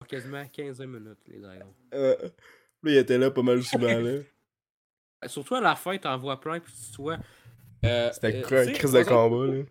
[0.00, 1.72] c'est quasiment 15 minutes, les dragons.
[1.94, 2.16] Euh,
[2.82, 4.10] Lui, il était là pas mal souvent, là.
[4.10, 4.22] Euh,
[5.26, 7.16] Surtout à la fin, t'en vois plein, puis tu vois.
[7.84, 9.62] euh, C'était euh, cru- un crise de combat, là.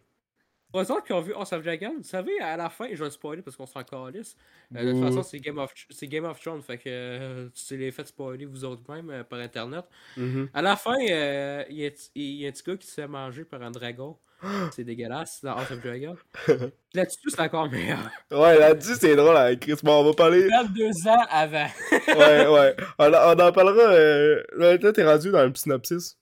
[0.74, 3.06] Pour autres qui ont vu House of Dragon, vous savez, à la fin, je vais
[3.06, 4.36] le spoiler parce qu'on s'en calisse.
[4.76, 5.72] Euh, de toute façon, c'est Game, of...
[5.92, 9.24] c'est Game of Thrones, fait que euh, tu les fait spoiler vous autres même euh,
[9.24, 9.86] par internet.
[10.18, 10.50] Mhm.
[10.54, 12.94] À la fin, euh, il y, a, il y a un petit gars qui se
[12.96, 14.18] fait manger par un dragon.
[14.76, 16.18] C'est dégueulasse dans House of Dragon.
[16.94, 18.00] Là-dessus, c'est encore meilleur.
[18.30, 19.76] Ouais, là-dessus, c'est drôle, hein, Chris.
[19.84, 20.48] Bon, on va parler.
[20.48, 21.68] 22 ans avant.
[21.92, 22.76] ouais, ouais.
[23.00, 23.94] On, en- on en parlera.
[23.94, 24.44] Euh...
[24.58, 26.18] Là, là, t'es rendu dans le synopsis.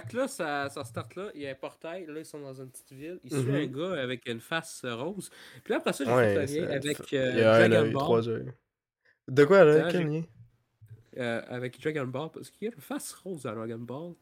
[0.00, 2.40] Fait que là, ça, ça start là, il y a un portail, là, ils sont
[2.40, 3.18] dans une petite ville.
[3.24, 3.54] Il suit Mhm.
[3.54, 5.30] un gars avec une face euh, rose.
[5.64, 7.68] Puis là, après ça, j'ai Ouais, fait c'est- lien avec Il euh, y a un
[7.68, 8.02] Dragon Ball.
[8.02, 8.46] trois yeux.
[9.28, 9.88] De quoi, là?
[9.90, 10.22] Quel lien?
[11.16, 14.12] euh, avec Dragon Ball, parce qu'il y a une face rose dans Dragon Ball.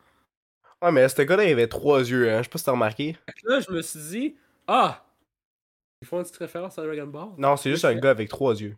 [0.82, 2.38] Ouais, mais ce gars-là, il avait trois yeux, hein.
[2.38, 3.12] Je sais pas si t'as remarqué.
[3.26, 4.36] Fait que là, je me suis dit,
[4.66, 5.02] ah!
[6.02, 7.28] Ils font une petite référence à Dragon Ball.
[7.38, 8.76] Non, c'est juste un gars avec trois yeux.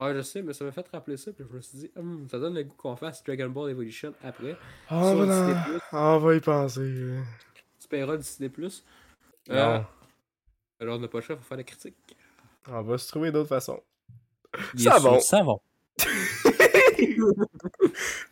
[0.00, 2.26] Ouais, je sais, mais ça m'a fait rappeler ça, puis je me suis dit, Hum,
[2.30, 4.56] ça donne le goût qu'on fasse Dragon Ball Evolution après.
[4.88, 5.54] Ah, va, Disney+.
[5.92, 6.80] dans- on va y penser.
[6.80, 7.20] euh.
[7.80, 8.48] Tu paieras Disney+.
[8.48, 8.84] Plus.
[9.48, 9.84] Non.
[10.80, 11.96] alors, on n'a pas le choix, faut faire la critique.
[12.68, 13.82] On va se trouver d'autres façons.
[14.74, 15.14] Il Ça va.
[15.14, 15.60] le savon.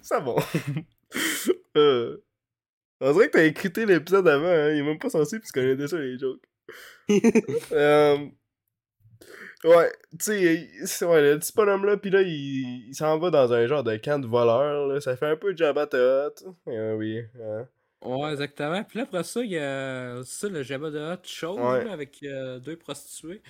[0.01, 0.35] Ça va.
[1.77, 2.17] euh...
[3.01, 4.71] On dirait que t'as écouté l'épisode avant, hein.
[4.73, 6.43] Il est même pas censé, puisqu'on connaît déjà les jokes.
[7.73, 8.27] euh...
[9.65, 13.67] Ouais, tu sais, ouais, le petit bonhomme-là, pis là, il, il s'en va dans un
[13.67, 15.01] genre de camp de voleurs, là.
[15.01, 16.45] Ça fait un peu Jabba the Hutt.
[16.69, 17.23] Euh, oui.
[17.43, 17.67] hein.
[18.05, 18.85] Ouais, exactement.
[18.85, 21.85] Puis là, après ça, il y a ça, le Jabba de Hot Show, Ouais.
[21.85, 23.43] là, avec euh, deux prostituées.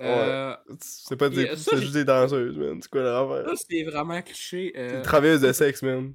[0.00, 1.54] Euh, C'est pas des...
[1.54, 2.80] C'est juste des danseuses, man.
[2.82, 3.56] C'est quoi l'affaire?
[3.56, 4.72] Ça, c'est vraiment cliché.
[4.76, 6.12] Euh, une travailleuse de sexe, man.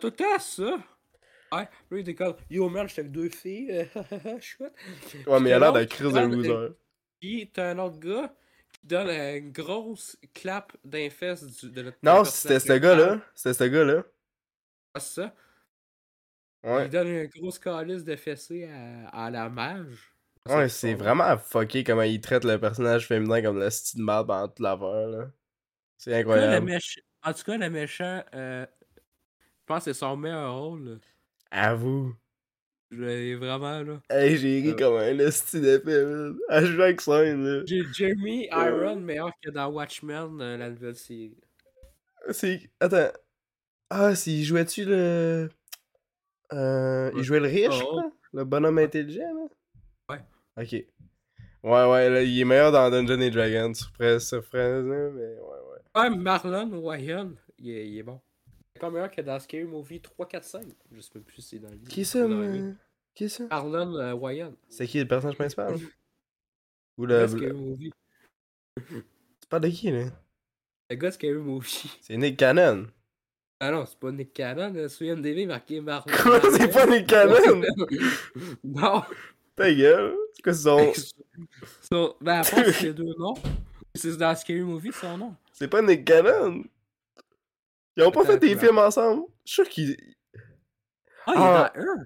[0.00, 0.64] tout le temps ça.
[1.52, 2.34] Ouais, là, il décolle.
[2.48, 3.88] Yo, merde, j'étais avec deux filles.
[4.40, 4.72] Chouette.
[5.28, 6.74] Ouais, mais il a l'air d'un crise de loser.
[7.20, 8.34] Puis t'as un autre gars
[8.80, 13.20] qui donne une grosse clap d'un fesse du- de notre Non, c'était ce gars-là.
[13.34, 13.96] C'était ce gars-là.
[13.96, 15.34] Ouais, c'est ça?
[16.64, 16.84] Ouais.
[16.86, 20.12] Il donne une grosse calice de fessée à, à la mage.
[20.48, 24.26] Ouais, c'est vraiment fucké comment il traite le personnage féminin comme le style de marde
[24.26, 25.30] pendant toute l'affaire, là.
[25.98, 26.66] C'est incroyable.
[26.70, 30.84] méch- En tout cas, le méchant, euh, je pense que c'est son meilleur rôle.
[30.88, 30.96] là.
[31.50, 32.14] Avoue.
[32.90, 34.00] Je l'ai vraiment là.
[34.10, 34.74] Hey, j'ai ri Euh.
[34.74, 36.36] comme un style d'épée, man.
[36.48, 37.62] À chaque scène, là.
[37.66, 38.68] J'ai Jeremy Euh.
[38.68, 41.36] Iron meilleur que dans Watchmen, euh, la nouvelle série.
[42.30, 42.68] C'est.
[42.80, 43.12] Attends.
[43.90, 45.48] Ah, s'il jouait-tu le.
[46.52, 47.10] Euh.
[47.16, 47.96] Il jouait le riche, Oh.
[47.96, 48.10] là?
[48.32, 50.16] Le bonhomme intelligent, là?
[50.16, 50.62] Ouais.
[50.62, 50.72] Ok.
[51.62, 53.74] Ouais, ouais, là, il est meilleur dans Dungeons and Dragons.
[53.74, 56.02] Surprise, surprise, là, mais ouais, ouais.
[56.10, 58.20] Ouais, Marlon Wayans, il est, il est bon.
[58.74, 60.62] Il est pas meilleur que dans Scary Movie 3, 4, 5.
[60.92, 61.88] Je sais même plus si c'est dans le livre.
[61.88, 62.46] Qui est ça, moi?
[62.46, 62.74] livre.
[63.14, 63.44] Qui est ça?
[63.50, 64.54] Marlon euh, Wayans.
[64.68, 65.74] C'est qui le personnage principal?
[66.98, 67.92] Ou Le Scary Movie.
[68.76, 70.04] Tu parles de qui, là?
[70.90, 71.90] Le gars de Scary Movie.
[72.00, 72.86] C'est Nick Cannon.
[73.62, 74.74] Ah non, c'est pas Nick Cannon.
[74.74, 76.14] euh, Sur IMDb, marqué Marlon.
[76.22, 77.60] Quoi, c'est pas Nick Cannon?
[78.64, 79.02] non.
[79.54, 80.16] Ta gueule.
[80.34, 80.92] C'est quoi son.
[81.82, 83.34] So, ben, à part c'est les deux noms.
[83.94, 85.34] C'est dans Scary Movie son nom.
[85.52, 86.62] C'est pas Nick Cannon.
[88.00, 89.24] Ils ont pas fait des films ensemble?
[89.44, 89.96] Je suis sûr qu'il.
[91.26, 91.72] Ah, il Ah.
[91.74, 92.04] est dans un.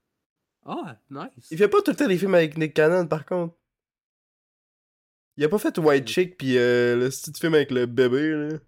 [0.66, 1.48] Ah, nice.
[1.50, 3.54] Il fait pas tout le temps des films avec Nick Cannon, par contre.
[5.36, 8.58] Il a pas fait White Chick pis euh, le petit film avec le bébé, là.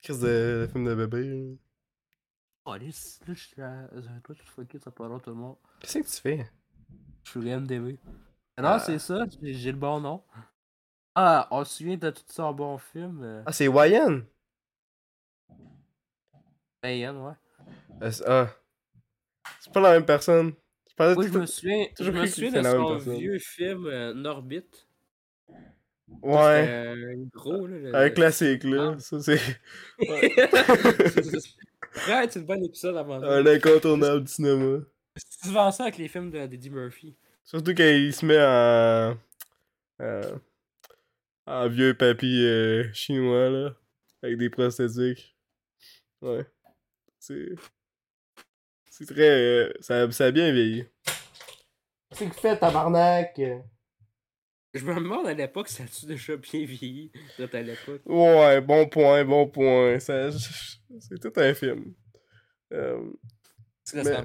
[0.00, 0.26] Qu'est-ce de
[0.62, 1.56] le film de bébé, là.
[2.64, 2.80] Oh, là,
[3.28, 3.88] je suis à.
[4.00, 5.56] J'arrête pas de fucker, ça parle tout le monde.
[5.80, 6.50] Qu'est-ce que tu fais?
[7.24, 7.98] Je suis IMDb.
[8.58, 8.78] Non, Ah.
[8.78, 10.22] c'est ça, j'ai j'ai le bon nom.
[11.14, 13.20] Ah, on se souvient de tout ça en bon film.
[13.22, 14.22] Euh, Ah, c'est Wyan?
[16.82, 18.10] Ouais.
[18.10, 18.48] C'est- ah.
[19.60, 20.52] C'est pas la même personne.
[20.98, 24.64] Je je me souviens, je me de son vieux film euh, Norbit.
[26.20, 26.66] Ouais.
[26.68, 27.98] Euh, gros, là.
[28.04, 28.94] Un classique, là.
[28.96, 29.00] Ah.
[29.00, 29.40] Ça, c'est
[32.08, 34.80] Ouais, c'est une bonne épisode avant un incontournable du cinéma.
[35.16, 37.16] C'est souvent ça avec les films de Eddie Murphy.
[37.44, 39.16] Surtout quand il se met en.
[40.04, 40.40] en,
[41.46, 43.74] en vieux papy euh, chinois, là.
[44.22, 45.36] Avec des prosthétiques.
[46.20, 46.46] Ouais.
[47.22, 47.54] C'est.
[48.90, 49.30] C'est très.
[49.30, 50.84] euh, ça, ça a bien vieilli.
[52.10, 53.40] C'est que fait, tabarnak!
[54.74, 58.02] Je me demande à l'époque, ça a-tu déjà bien vieilli, à l'époque?
[58.06, 60.00] Ouais, bon point, bon point.
[60.00, 61.94] Ça, c'est tout un film.
[62.72, 63.12] Euh,
[63.84, 64.24] C'est Mais-.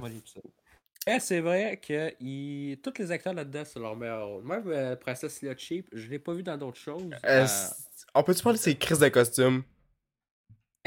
[1.06, 2.80] Eh, c'est vrai que il...
[2.82, 4.44] tous les acteurs là-dedans, c'est leur meilleur rôle.
[4.44, 7.12] Même euh, Princess Leia Cheap, je l'ai pas vu dans d'autres choses.
[7.26, 7.68] euh, Euh,
[8.16, 9.64] on peut-tu parler de ces crises de costumes?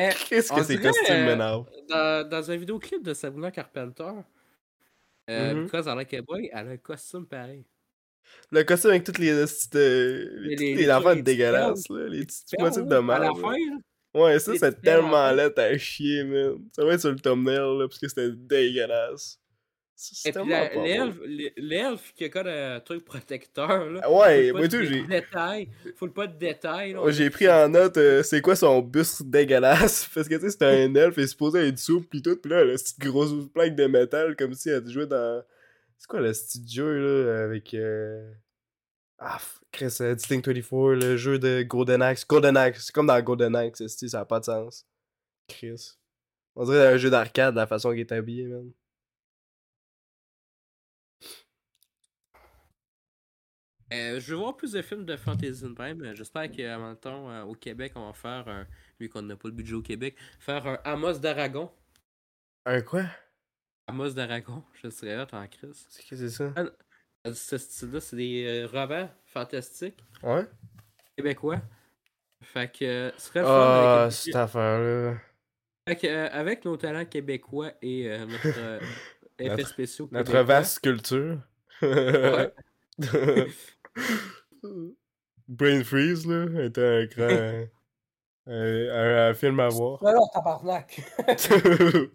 [0.01, 1.67] Eh, Qu'est-ce que ces costumes euh, m'énervent?
[1.89, 4.11] dans, dans un vidéoclip de Sabrina Carpenter,
[5.29, 5.65] euh.
[5.65, 7.65] Because I Like a Boy, elle a un costume pareil.
[8.53, 12.59] Le costume avec toutes les, esti de- les, Les- les- les dégueulasses, là, les petites
[12.61, 13.23] motifs de À mal.
[13.23, 13.77] la fin, là,
[14.13, 16.57] Ouais, ça c'est tellement laid à chier, man.
[16.73, 19.40] Ça va être sur le thumbnail, là, parce que c'était dégueulasse.
[20.25, 24.11] Et puis la- l'elfe, l'e- l'elfe qui a comme un truc protecteur, là.
[24.11, 25.03] Ouais, faut moi tout, j'ai.
[25.03, 25.69] détails.
[25.97, 30.09] Faut pas de détails, j'ai pris en note euh, c'est quoi son buste dégueulasse?
[30.15, 32.61] Parce que tu sais c'était un elfe et supposé être souple pis tout pis là
[32.63, 35.43] elle a cette grosse plaque de métal comme si elle jouait dans
[35.99, 38.33] c'est quoi le petit jeu là avec euh...
[39.19, 39.39] ah
[39.73, 43.55] Chris euh, Distinct 24 le jeu de Golden Axe Golden Axe c'est comme dans Golden
[43.55, 44.87] Axe ça a pas de sens
[45.47, 45.93] Chris
[46.57, 48.71] on dirait un jeu d'arcade la façon qu'il est habillé man
[53.93, 56.15] Euh, je veux voir plus de films de Fantasy même.
[56.15, 58.67] J'espère qu'à même temps, euh, au Québec, on va faire, un,
[59.01, 61.71] vu qu'on n'a pas le budget au Québec, faire un Amos d'Aragon.
[62.67, 63.03] un quoi?
[63.89, 65.87] Amos d'Aragon, je serais hot en crise.
[65.89, 66.53] c'est que c'est ça?
[66.59, 70.47] Euh, Ce style-là, c'est des euh, romans fantastiques ouais
[71.17, 71.61] québécois.
[72.43, 75.17] Fait que ce serait ah avec, cette affaire là
[75.89, 78.81] fait que, euh, avec nos talents québécois et notre
[79.41, 81.39] Notre- spéciaux notre vaste culture
[81.83, 82.53] Ouais.
[85.49, 87.67] Brain Freeze, là, était un grand.
[88.47, 90.03] un, film à voir.
[90.03, 91.01] Non, non, tabarnak.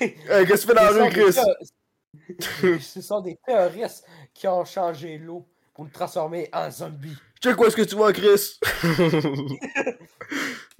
[0.00, 2.80] Hey, qu'est-ce que tu fais dans la rue, Chris?
[2.80, 7.16] Ce sont des terroristes qui ont changé l'eau pour le transformer en zombie.
[7.42, 8.58] Check où est-ce que tu vois, Chris?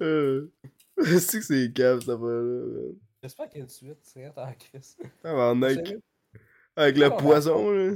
[0.01, 0.51] euh,
[0.97, 2.91] C'est que c'est cave, ça va là.
[3.21, 4.95] J'espère qu'il y a une suite, c'est en Chris.
[5.21, 5.73] Tabarnak.
[5.73, 6.01] Sérieux?
[6.75, 7.93] Avec le Oh, poisson, là.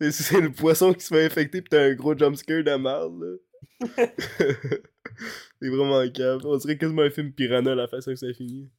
[0.00, 3.20] C'est- C'est le poisson qui se fait infecter pis t'as un gros jumpscare de merde,
[3.22, 3.36] là.
[5.60, 6.40] c'est vraiment cave.
[6.44, 8.70] On dirait quasiment un film piranha la façon que ça finit.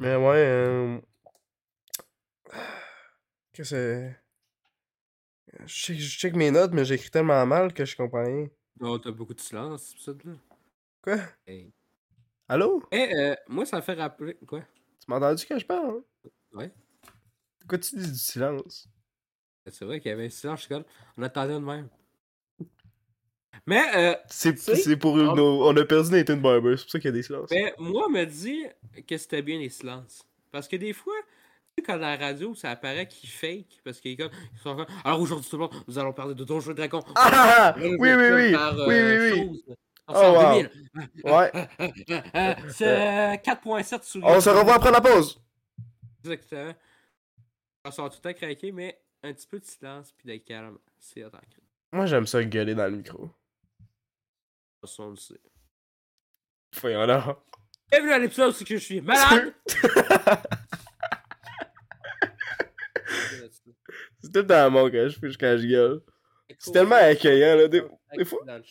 [0.00, 0.98] Mais ouais, euh...
[3.52, 4.18] Que c'est...
[5.66, 8.48] Je check, mes notes, mais j'écris tellement mal que je comprends rien.
[8.80, 10.32] Oh, t'as beaucoup de silence, cet épisode-là.
[11.02, 11.18] Quoi?
[11.46, 11.70] Hey.
[12.48, 12.82] Allô?
[12.90, 14.34] Eh, euh, moi, ça me fait rappeler.
[14.46, 14.60] Quoi?
[14.60, 15.88] Tu m'as entendu quand je parle?
[16.24, 16.30] hein?
[16.52, 16.72] Ouais.
[17.72, 18.86] Pourquoi tu dis du silence?
[19.66, 20.84] C'est vrai qu'il y avait un silence, je suis comme,
[21.16, 21.88] On attendait de même.
[23.66, 25.66] Mais, euh, C'est pour nos...
[25.66, 27.48] On a perdu Nathan Barber, c'est pour ça qu'il y a des silences.
[27.50, 28.66] mais moi, me dit
[29.08, 30.22] que c'était bien les silences.
[30.50, 33.80] Parce que des fois, tu sais, quand la radio, ça apparaît qu'ils fake.
[33.82, 36.44] Parce qu'ils comme, ils sont comme, alors aujourd'hui, tout le monde, nous allons parler de
[36.44, 37.02] Donjons et Dragons.
[37.14, 37.74] Ah, ah, ah!
[37.78, 38.52] Oui, oui, oui!
[38.52, 39.62] par, Oui, euh, oui, oui!
[39.66, 39.76] chose.
[40.08, 40.62] Oh, En wow.
[40.62, 40.70] 2000.
[41.24, 41.52] Ouais.
[42.34, 45.40] Euh, C'est 4.7 sur On se revoit après la pause!
[46.22, 46.74] Exactement.
[47.84, 50.78] On sort tout le temps craqué, mais un petit peu de silence puis de calme.
[50.98, 51.38] C'est attends.
[51.92, 53.30] Moi, j'aime ça gueuler dans le micro.
[54.98, 55.34] On le sait.
[56.80, 57.38] Voyons là.
[57.90, 59.52] Bienvenue à l'épisode, c'est que je suis malade!
[64.24, 66.00] C'est tout temps mon quand je, quand je gueule.
[66.58, 67.82] C'est tellement accueillant, là, des-
[68.16, 68.38] des fois.
[68.46, 68.62] Dans.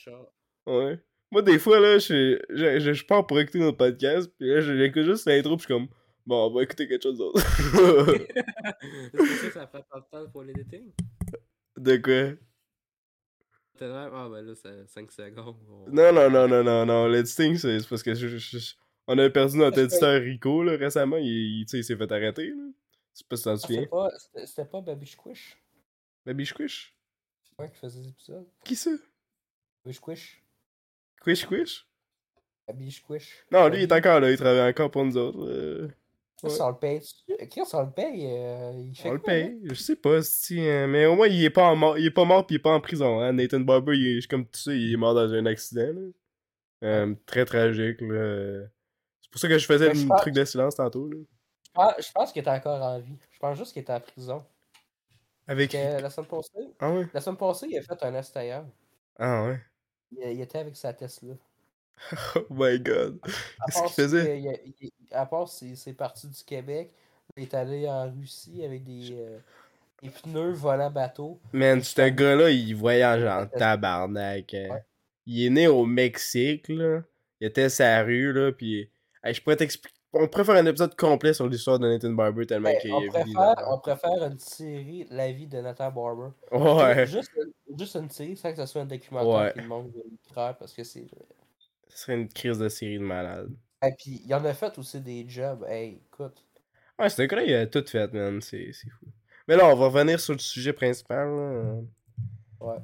[0.66, 0.98] Ouais.
[1.30, 4.62] Moi, des fois, là, je, je, je, je pars pour écouter notre podcast, puis là,
[4.62, 5.88] j'écoute juste l'intro, puis je suis comme,
[6.26, 7.40] bon, on va écouter quelque chose d'autre.
[7.42, 10.92] C'est pour ça que ça prend pas de temps pour l'editing.
[11.78, 12.38] De quoi?
[13.78, 15.58] T'es là, Ah, ben là, c'est 5 secondes.
[15.70, 17.08] on- Non, non, non, non, non, non.
[17.08, 18.74] L'editing, c'est c'est parce que je, je- je-
[19.08, 21.18] on a perdu notre éditeur Rico, là, récemment.
[21.18, 21.26] Il,
[21.62, 22.56] il, tu sais, il s'est fait arrêter, là.
[23.14, 23.80] Je sais pas si t'en Ah, souviens.
[23.80, 25.58] C'était pas, c'était- c'était pas Baby Squish
[26.26, 26.96] Baby Squish?
[27.60, 28.48] ouais, qui faisait des épisodes.
[28.64, 28.92] Qui ça?
[29.84, 30.44] Baby Squish.
[31.22, 31.88] Quish Quish?
[32.68, 33.46] Baby Squish.
[33.52, 35.46] Non, lui, il est encore là, il travaille encore pour nous autres.
[35.48, 35.90] euh.
[36.44, 37.02] Chris, on le paye?
[37.50, 38.26] Chris, on le paye.
[38.28, 41.44] euh, il fait On le paye, je sais pas, si, euh, mais au moins il
[41.44, 43.20] est pas en mort, il est pas mort pis il est pas en prison.
[43.22, 43.34] Hein.
[43.34, 45.94] Nathan Barber, il est, comme tu sais, il est mort dans un accident.
[45.94, 46.02] là.
[46.84, 48.02] Euh, très tragique.
[48.02, 48.64] là.
[49.22, 51.08] C'est pour ça que je faisais le pense- truc de silence tantôt.
[51.08, 51.18] Là.
[51.64, 53.18] Je pense, je pense qu'il était encore en vie.
[53.32, 54.44] Je pense juste qu'il était en prison.
[55.48, 55.74] Avec.
[55.74, 57.08] La semaine passée, Ah ouais?
[57.14, 58.66] la semaine passée, il a fait un ailleurs.
[59.20, 59.60] Ah ouais?
[60.12, 61.34] Il, il était avec sa Tesla.
[62.36, 63.20] Oh my god.
[63.24, 64.26] À Qu'est-ce part qu'il faisait?
[64.26, 66.94] que il a- il- à part c'est c'est parti du Québec,
[67.38, 69.38] il est allé en Russie avec des, euh,
[70.02, 71.40] des pneus volant bateau.
[71.54, 74.54] Man, ce gars-là, il voyage en tabarnak.
[74.54, 74.68] hein.
[74.72, 74.84] Ouais.
[75.28, 77.02] Il est né au Mexique, là.
[77.40, 78.90] Il était sa rue, là, pis.
[79.24, 79.96] Hey, je pourrais t'expliquer.
[80.14, 83.08] On faire un épisode complet sur l'histoire de Nathan Barber tellement Ben, qu'il on, est
[83.08, 86.32] préfère, on préfère une série La vie de Nathan Barber.
[86.52, 87.06] Ouais.
[87.06, 87.32] Juste,
[87.78, 89.54] juste une série sans que ce soit un documentaire Ouais.
[89.54, 89.60] qui
[90.10, 91.08] l'écrire parce que c'est.
[91.94, 93.52] Ce serait une crise de série de malade.
[93.86, 95.64] Et puis, il en a fait aussi des jobs.
[95.68, 96.44] Hey, écoute.
[96.98, 98.40] Ouais, ce gars-là, il a tout fait, man.
[98.42, 99.06] C'est c'est fou.
[99.48, 101.28] Mais là, on va revenir sur le sujet principal.
[101.28, 101.76] là.
[102.60, 102.78] Ouais.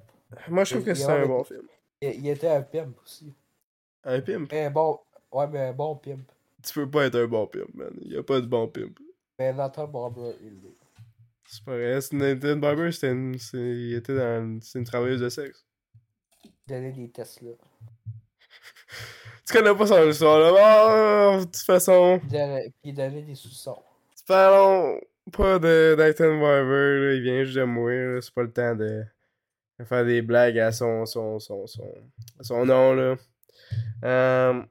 [0.50, 1.68] Moi, je trouve Il- que il c'est un bon film.
[2.02, 3.34] Il, il était un pimp aussi.
[4.04, 4.52] Un pimp?
[4.52, 5.00] Mais bon.
[5.32, 6.30] Ouais, mais un bon pimp.
[6.64, 7.94] Tu peux pas être un bon pimp, man.
[8.02, 8.98] Il y a pas de bon pimp.
[9.40, 10.78] Mais Nathan Barber, il l'est.
[11.46, 12.02] C'est pas vrai.
[12.02, 15.66] C'est- Nathan Barber, c'était une, c'est- il était dans, c'est une travailleuse de sexe?
[16.68, 17.52] Donner des tests là.
[19.48, 20.54] Tu connais pas son histoire, là.
[20.60, 22.38] Ah, de toute façon, Puis
[22.84, 23.82] il donnait des sous-sons.
[24.18, 25.00] tu Parlons
[25.32, 29.04] pas de Nathan Barber, là, il vient juste de mourir, c'est pas le temps de,
[29.80, 31.94] de faire des blagues à son, son, son, son,
[32.42, 33.16] son nom, là.
[34.04, 34.62] Euh,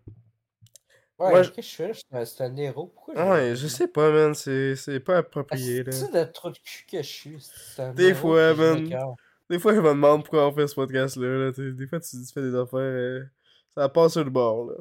[1.19, 1.95] Ouais, Moi, je- qu'est-ce que je fais là?
[2.27, 2.93] C'est un- C'est héros.
[2.95, 3.21] Pourquoi je.
[3.23, 5.91] ouais, je sais pas, man, c'est c'est pas approprié, là.
[5.91, 7.37] C'est le trou de cul que je suis?
[7.41, 8.87] c'est un Des fois, man.
[9.49, 12.33] Des fois, je me demande pourquoi on fait ce podcast-là, là, des fois, tu, tu
[12.35, 13.25] fais des affaires, euh,
[13.77, 14.75] ça passe sur le bord, là.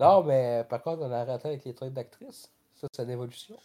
[0.00, 2.50] Non, mais par contre, on a arrêté avec les trucs d'actrice.
[2.74, 3.56] Ça, c'est une évolution.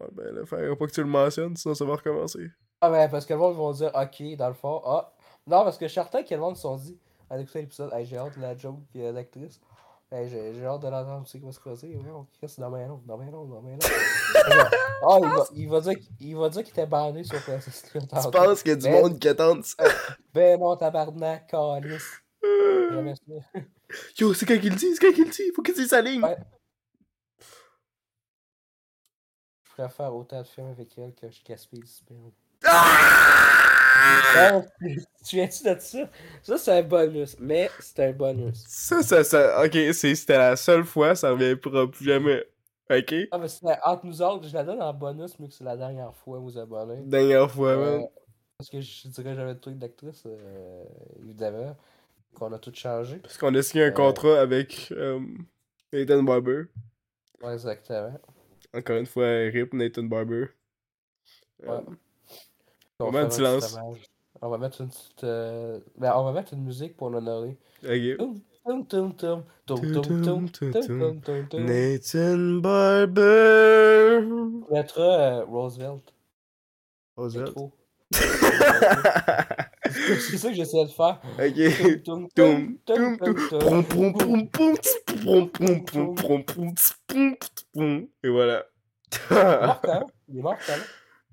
[0.00, 2.48] Ouais, ben là, faudrait pas que tu le mentionnes, sinon ça va recommencer.
[2.80, 5.12] Ah, ben, parce que le monde va dire, ok, dans le fond, ah.
[5.46, 6.98] Non, parce que je suis certain que le monde se sont dit,
[7.30, 9.60] en écoutant l'épisode, hey, j'ai hâte de la joke euh, d'actrice.
[10.10, 11.88] Hey, j'ai j'ai hâte de l'entendre aussi comment se passer.
[11.96, 13.78] Ouais, on Chris, dans ma long, dans ma long, dans ma long.
[15.06, 18.00] Ah, il va, il va dire qu'il- il va dire qu'il était banné sur PlayStation.
[18.00, 18.30] Tu tantôt.
[18.30, 19.76] penses qu'il y a du Ben- monde qui attend ça?
[20.32, 22.22] Ben non, tabarnak, calice.
[22.92, 23.14] Jamais.
[24.18, 26.00] Yo, c'est quand qu'il le dit, c'est quand qu'il le dit, faut qu'il dise sa
[26.02, 26.22] ligne!
[26.22, 26.36] Ouais.
[29.64, 32.30] Je préfère autant de films avec elle que je gaspille du sperme.
[32.64, 34.50] Ah!
[34.52, 34.64] Non,
[35.26, 36.10] tu viens-tu de ça?
[36.42, 38.62] Ça, c'est un bonus, mais c'est un bonus.
[38.66, 42.44] Ça, ça, ça, ok, c'était la seule fois, ça reviendra plus jamais.
[42.90, 43.14] Ok?
[43.30, 45.76] Ah, mais c'est entre nous autres, je la donne en bonus, mais que c'est la
[45.76, 47.02] dernière fois aux abonnés.
[47.06, 48.08] Dernière fois, Euh, man.
[48.58, 50.84] parce que je dirais que j'avais le truc d'actrice, euh,
[51.22, 51.76] évidemment,
[52.34, 53.16] qu'on a tout changé.
[53.18, 55.20] Parce qu'on a signé un euh, contrat avec euh,
[55.92, 56.64] Nathan Barber.
[57.42, 58.18] Ouais, exactement.
[58.74, 60.46] Encore une fois, RIP Nathan Barber.
[61.64, 61.80] Euh, Ouais.
[63.00, 64.02] On On met un fait un petit petit hommage.
[64.42, 65.24] On va mettre une petite.
[65.24, 67.56] euh, Ben, on va mettre une musique pour l'honorer.
[67.82, 68.16] ok.
[68.18, 70.98] Toum, toum, toum, toum, toum, Toum, toum, toum, toum, toum, toum, toum.
[70.98, 71.64] toum, toum, toum.
[71.64, 74.20] Nathan Barber.
[74.26, 76.12] On mettra Roosevelt.
[77.16, 77.54] Roosevelt.
[79.94, 81.20] C'est ça que j'essayais de faire.
[81.38, 82.02] ok.
[82.04, 83.16] Toum, Toum, toum,
[85.84, 87.36] toum, toum, toum.
[87.74, 88.06] toum.
[88.22, 88.64] Et voilà.
[89.30, 90.06] Il est mort quand?
[90.28, 90.72] Il est mort quand?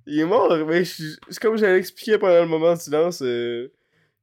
[0.07, 3.21] Il est mort, mais je- c'est comme j'allais expliquer pendant le moment de silence.
[3.21, 3.71] euh,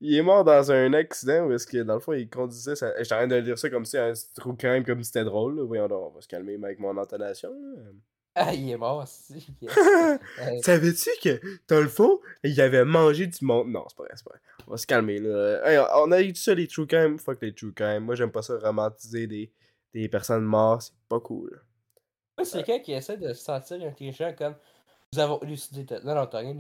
[0.01, 2.77] il est mort dans un accident où est-ce que dans le fond il conduisait.
[2.77, 2.93] Ça...
[2.99, 5.57] En train de lire ça comme si un trou crime, comme si c'était drôle.
[5.57, 5.65] là.
[5.65, 7.51] Voyons donc, on va se calmer avec mon intonation.
[7.51, 7.83] là.
[8.51, 9.47] Ah, il est mort, si.
[9.61, 9.73] Yes.
[10.41, 13.69] Euh, Savais-tu que dans le fond, il avait mangé du monde?
[13.71, 14.41] Non, c'est pas vrai, c'est pas vrai.
[14.67, 15.61] On va se calmer là.
[15.65, 17.19] Hey, on a eu tout ça les true crime?
[17.19, 18.05] Fuck les true crime.
[18.05, 19.51] Moi j'aime pas ça romantiser des,
[19.95, 20.83] des personnes mortes.
[20.83, 21.61] C'est pas cool.
[22.37, 24.55] Moi, c'est quelqu'un qui essaie de se sentir intelligent comme.
[25.13, 25.87] Nous avons élucidé.
[26.05, 26.55] Non, non, t'as rien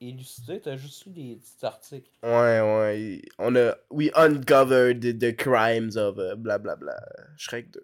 [0.00, 2.10] élucidé- t'as juste eu des petits articles.
[2.22, 3.22] Ouais, ouais.
[3.38, 3.74] On a.
[3.90, 6.94] We uncovered the, the crimes of uh, blablabla.
[7.36, 7.80] Shrek 2.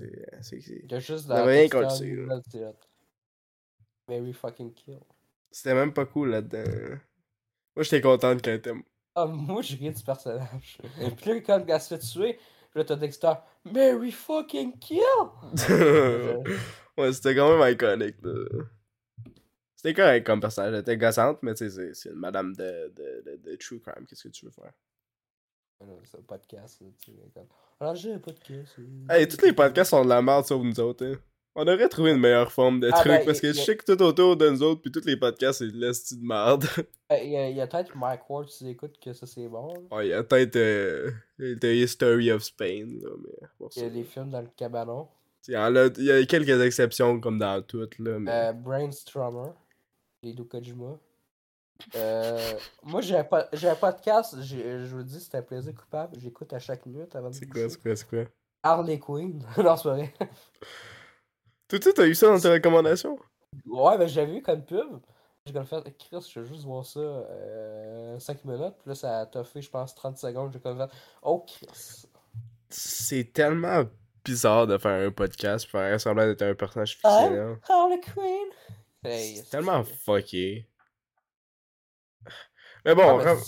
[0.00, 0.60] Euh, c'est.
[1.00, 1.68] juste rien
[2.22, 2.88] nouvelle théâtre.
[4.08, 5.00] Mary fucking kill.
[5.50, 6.98] C'était même pas cool là-dedans.
[7.76, 8.72] Moi j'étais contente quand elle était.
[9.14, 10.78] Ah, moi, j'ai ri du personnage.
[11.16, 12.38] Puis là, quand elle se fait tuer,
[12.74, 13.32] là, t'as Dexter.
[13.64, 15.00] Mary fucking kill!
[16.96, 18.44] ouais, c'était quand même iconique là.
[19.74, 20.74] C'était correct comme personnage.
[20.74, 23.80] Elle était gossante, mais tu sais, c'est- c'est une madame de, de, de, de true
[23.80, 24.06] crime.
[24.06, 24.72] Qu'est-ce que tu veux faire?
[26.04, 27.18] C'est un podcast, tu sais.
[27.34, 27.46] comme,
[27.80, 28.74] Alors, j'ai un podcast.
[28.78, 31.06] euh, Hey, tous les podcasts sont de la merde sauf nous autres.
[31.06, 31.14] Hein.
[31.54, 33.84] On aurait trouvé une meilleure forme de Ah, truc ben, parce que je sais que
[33.84, 36.64] tout autour de nous autres, puis tous les podcasts, c'est de l'esti de merde.
[37.10, 39.72] Euh, Il y a, peut-être Mike Ward, tu écoutes, que ça c'est bon.
[39.72, 39.96] là.
[39.96, 43.88] Ouais, il y a peut-être euh, The History of Spain, là, mais Il y a
[43.88, 45.08] des films dans le cabanon.
[45.48, 48.30] Il y, en a, il y a quelques exceptions comme dans toutes, là, mais...
[48.30, 49.52] Euh, Brainstormer.
[50.22, 50.98] Les Kojima.
[51.94, 56.18] Euh, moi, j'ai un, po- j'ai un podcast, je vous dis, c'est un plaisir coupable.
[56.20, 58.24] J'écoute à chaque minute avant de C'est quoi, c'est quoi, c'est quoi?
[58.62, 59.42] Harley Quinn.
[59.56, 60.12] non, c'est vrai.
[61.68, 63.18] Toi, toi, t'as eu ça dans tes recommandations?
[63.66, 64.98] Ouais, ben j'avais vu comme pub.
[65.46, 67.00] J'ai comme fait, Chris, je veux juste voir ça
[68.18, 68.74] 5 minutes.
[68.80, 70.52] Puis là, ça a fait, je pense, 30 secondes.
[70.52, 72.06] J'ai comme fait, oh Chris.
[72.68, 73.84] C'est tellement
[74.24, 77.10] bizarre de faire un podcast pour faire semblant d'être un personnage Hein?
[77.18, 77.58] fictionnel.
[77.68, 78.48] Harley Quinn?
[79.04, 80.67] Hey, C'est tellement fucké.
[82.96, 83.42] Mais Ah, bon, ben, comme-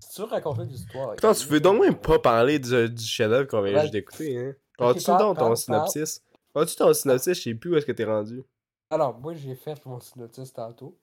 [0.00, 1.10] si, tu veux, raconter l'histoire.
[1.12, 3.80] Attends, tu veux donc même pas parler du, du chef-d'œuvre qu'on vient Ouais.
[3.82, 4.54] juste d'écouter, hein?
[4.78, 6.20] As-tu donc ton parle, synopsis?
[6.54, 7.34] As-tu ton synopsis?
[7.38, 8.42] Je sais plus où est-ce que t'es rendu.
[8.90, 10.96] Alors, moi, j'ai fait mon synopsis tantôt.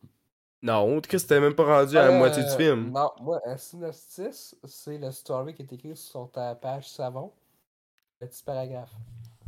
[0.61, 2.91] Non, Chris, t'es même pas rendu à la Euh, moitié du film.
[2.91, 7.31] Non, moi, un synopsis, c'est le story qui est écrit sur ta page savon.
[8.21, 8.91] Le petit paragraphe.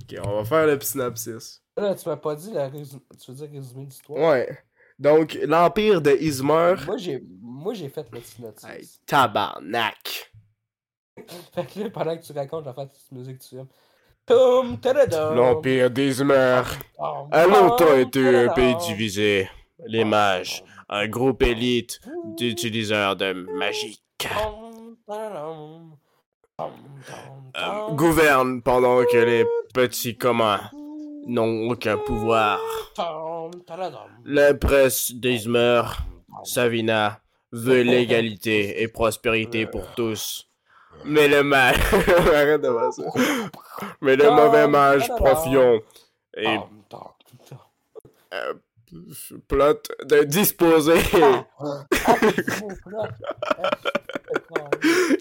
[0.03, 1.61] Ok, on va faire le synopsis.
[1.77, 3.01] Là, tu m'as pas dit le résumé.
[3.19, 4.19] Tu veux dire résumé d'histoire?
[4.31, 4.57] Ouais.
[4.97, 6.85] Donc, l'Empire de Izmir.
[6.87, 8.69] Moi, j'ai fait le synopsis.
[8.69, 10.31] Hey, tabarnak.
[11.53, 13.67] Fait que là, pendant que tu racontes, vais faire cette musique film.
[14.25, 16.65] Toum, tadadam, L'Empire d'Izmir
[16.97, 19.49] tom, a longtemps été un pays divisé.
[19.87, 21.99] Les mages, un groupe élite
[22.37, 24.01] d'utilisateurs de magie,
[26.59, 30.61] euh, gouvernent pendant que les petits communs
[31.27, 32.59] n'ont aucun pouvoir.
[33.55, 34.09] Tom, taladam.
[34.25, 35.83] L'empresse d'Izmer,
[36.43, 40.49] Savina, veut l'égalité et prospérité pour tous.
[41.05, 41.75] Mais le mal...
[42.33, 43.03] Arrête de faire ça.
[44.01, 45.81] Mais le mauvais mage Profion
[46.35, 46.57] et
[48.33, 48.53] euh,
[49.47, 50.95] plot de disposer...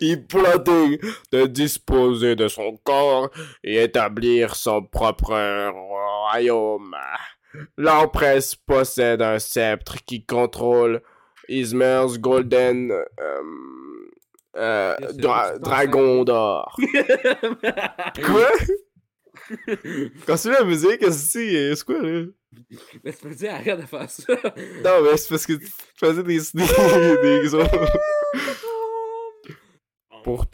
[0.01, 0.99] Il plotting
[1.33, 3.31] de disposer de son corps
[3.63, 6.97] et établir son propre royaume.
[7.77, 11.03] L'empresse possède un sceptre qui contrôle
[11.49, 13.41] Ismer's Golden euh,
[14.57, 16.77] euh, dra- Dragon d'or.
[18.25, 18.49] Quoi?
[20.27, 21.75] Quand c'est la musique, c'est?
[21.85, 22.25] Quoi, là?
[23.05, 24.33] Mais tu peux dire, arrête de faire ça.
[24.85, 27.51] Non, mais c'est parce que tu faisais des, des, des.
[30.23, 30.47] Pour-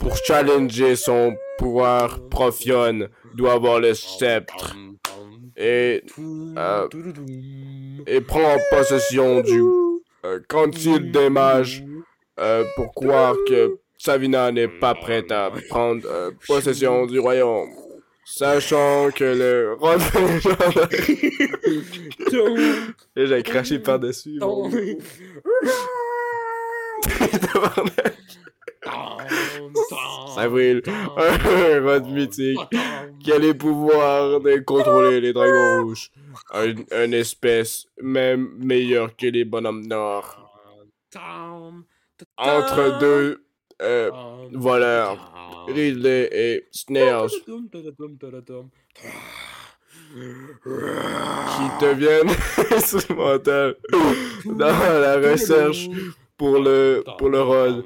[0.00, 4.74] Pour challenger son pouvoir, Profion doit avoir le sceptre
[5.56, 6.02] et,
[6.56, 6.88] euh,
[8.06, 9.60] et prend possession du
[10.24, 11.82] euh, concile des mages
[12.38, 17.70] euh, pour croire que Savina n'est pas prête à prendre euh, possession du royaume.
[18.24, 19.96] Sachant que le roi.
[23.16, 24.40] Et j'ai craché par-dessus.
[30.48, 30.82] brûle.
[31.16, 32.58] Un rod mythique
[33.20, 36.10] qui a les pouvoirs de contrôler les dragons rouges?
[36.52, 36.74] Un,
[37.04, 40.42] une espèce même meilleure que les bonhommes noirs.
[42.36, 43.46] Entre deux
[43.82, 44.10] euh,
[44.52, 47.28] voleurs, Ridley et Snails,
[51.52, 52.30] qui deviennent
[52.74, 53.76] instrumentales
[54.44, 55.88] dans la recherche
[56.38, 57.84] pour le, pour le rôle.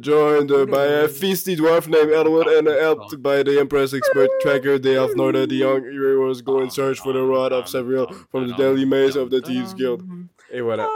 [0.00, 4.96] Joined by a feisty dwarf named Edward and helped by the Empress expert tracker Day
[4.96, 8.54] of Norda, the young heroes go in search for the rod of Seville from the
[8.54, 10.02] daily maze of the Thieves Guild.
[10.50, 10.88] Et voilà.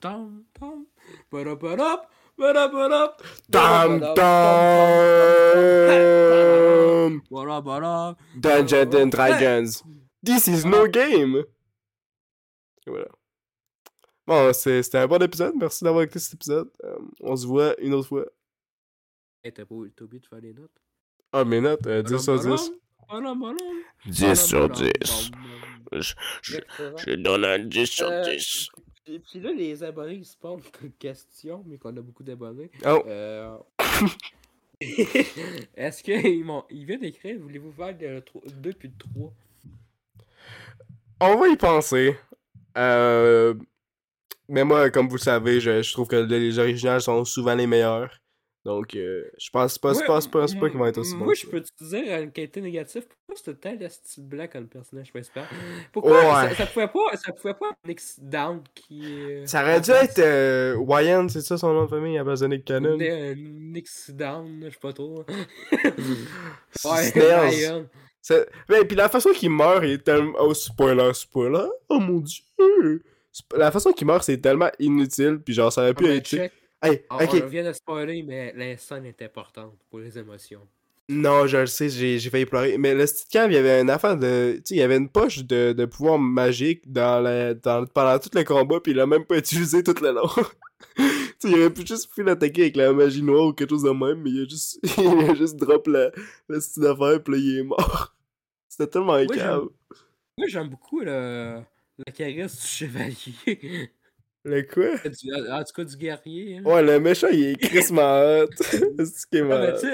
[0.00, 0.86] Tam, tam.
[1.30, 4.00] Ba-da-ba-dap, ba-da-ba-dap, Dum
[7.16, 7.22] dum!
[8.40, 9.82] Dungeons and Dragons.
[10.22, 11.44] This is no game!
[12.86, 13.06] Et voilà.
[14.26, 15.54] Bon, c'était un bon épisode.
[15.56, 16.68] Merci d'avoir écouté cet épisode.
[16.84, 18.26] Euh, on se voit une autre fois.
[19.44, 20.72] Hey, t'as pas t'as oublié de faire les notes?
[21.32, 22.72] Ah, mes notes, euh, 10 sur 10.
[24.06, 25.30] 10 sur 10.
[25.92, 28.68] Je, je, je donne un 10 sur Euh, 10.
[29.08, 32.70] Et puis là, les abonnés, ils se posent une question, mais qu'on a beaucoup d'abonnés.
[32.84, 33.56] Oh, Euh...
[35.76, 36.64] Est-ce qu'ils m'ont...
[36.70, 38.22] Ils viennent d'écrire, voulez-vous faire de
[38.60, 39.32] 2 puis de 3?
[41.20, 42.16] on va y penser.
[42.76, 43.54] Euh,
[44.48, 47.66] mais moi, comme vous le savez, je, je trouve que les originales sont souvent les
[47.66, 48.10] meilleurs.
[48.64, 51.26] Donc, euh, je pense pas, je pense, pense pas qu'ils vont être aussi bons.
[51.26, 53.06] Moi, je peux te dire une qualité négative.
[53.06, 55.44] Pourquoi c'était tant le style blanc comme personnage principal?
[55.92, 56.48] Pourquoi Ouais.
[56.48, 59.02] ça, ça pouvait pas, ça pouvait pas être Nix Down qui.
[59.22, 62.40] euh, Ça aurait dû être euh, Wyan, c'est ça son nom de famille, à base
[62.40, 62.96] de Nick Cannon.
[62.96, 65.24] Né- Nix Down, je sais pas trop.
[68.20, 70.36] C'est- Mais puis la façon qu'il meurt est tellement.
[70.40, 71.68] Oh, spoiler, spoiler.
[71.88, 73.04] Oh mon dieu.
[73.56, 75.40] La façon qu'il meurt, c'est tellement inutile.
[75.44, 76.34] Puis genre, ça aurait pu Ah, ben, être.
[76.82, 77.42] Hey, On, ok.
[77.44, 80.60] on vient de spoiler, mais la scène est importante pour les émotions.
[81.08, 82.78] Non, je le sais, j'ai failli pleurer.
[82.78, 84.54] Mais le Stick Cam, il y avait une affaire de.
[84.56, 88.18] Tu sais, il y avait une poche de, de pouvoir magique dans la, dans, pendant
[88.18, 90.28] tout le combat, puis il a même pas utilisé tout le long.
[90.96, 91.04] tu
[91.38, 93.90] sais, il aurait pu juste pu l'attaquer avec la magie noire ou quelque chose de
[93.90, 96.10] même, mais il a juste, il a juste drop la,
[96.48, 98.14] la petite affaire, puis là, il est mort.
[98.68, 99.66] C'était tellement cave.
[100.36, 101.60] Moi, j'aime beaucoup le,
[101.98, 103.90] le charisme du chevalier.
[104.48, 104.96] Le quoi?
[104.98, 106.58] Du- en tout cas, du guerrier.
[106.58, 106.62] hein.
[106.64, 108.46] Ouais, le méchant, il est crissement hot.
[108.60, 108.78] C'est
[109.28, 109.80] qui est Ah, mais malade?
[109.80, 109.88] tu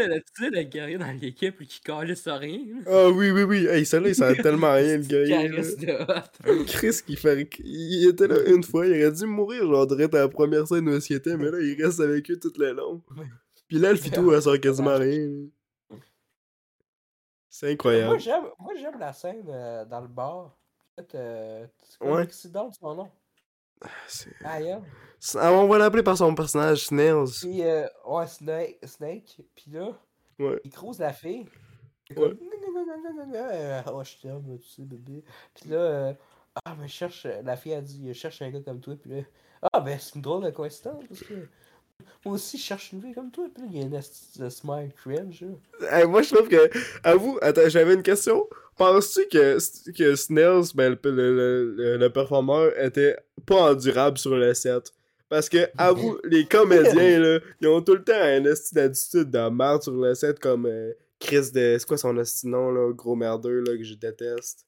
[0.44, 2.61] sais, le- guerrier dans l'équipe qui calisse rien.
[2.86, 3.64] Ah oui, oui, oui.
[3.66, 5.26] Hey, celui-là, il sert tellement rien, le gars.
[5.26, 6.64] Charisme de hot?
[6.66, 7.48] Chris qui fait.
[7.64, 10.86] Il était là une fois, il aurait dû mourir, genre, direct à la première scène
[10.86, 13.03] où il était, mais là, il reste avec eux tout le long.
[13.68, 15.30] Puis là, le fitou, elle sert quasiment rien.
[17.48, 18.20] C'est Moi, incroyable.
[18.20, 20.59] j'aime, moi, j'aime la scène euh, dans le bar.
[21.14, 21.66] Euh,
[22.01, 22.18] Ouais.
[22.20, 23.11] l'accident de son nom?
[24.07, 24.82] C'est- Ryan.
[25.36, 27.30] Ah, on va l'appeler par son personnage, Snails.
[27.40, 29.40] Puis, euh, ouais, Snake, Snake.
[29.55, 29.99] Puis là,
[30.38, 30.61] Ouais.
[30.64, 31.47] il croise la fille.
[32.11, 32.16] Ouais.
[32.16, 32.38] comme,
[33.95, 35.24] Oh, je t'aime, tu sais, bébé.
[35.55, 36.14] Puis là, euh,
[36.64, 38.95] ah, mais cherche, la fille a dit, je cherche un gars comme toi.
[39.01, 39.22] Puis là,
[39.72, 41.03] ah, ben, c'est une drôle de coïncidence.
[41.09, 41.49] Parce que
[42.24, 43.47] moi aussi, je cherche une fille comme toi.
[43.55, 45.45] Puis il y a de smile cringe.
[45.90, 46.70] Hey, moi, je trouve que.
[47.43, 48.49] Attends, j'avais une question.
[48.76, 49.59] Penses-tu que,
[49.93, 53.16] que Snails, ben, le, le, le, le performeur, était
[53.47, 54.93] pas endurable sur le set?
[55.28, 59.30] Parce que, à vous, les comédiens, là, ils ont tout le temps un esti d'attitude
[59.30, 60.66] de merde sur le set, comme.
[60.66, 61.76] euh, Chris de.
[61.78, 64.66] C'est quoi son esti nom, là, gros merdeux, là, que je déteste?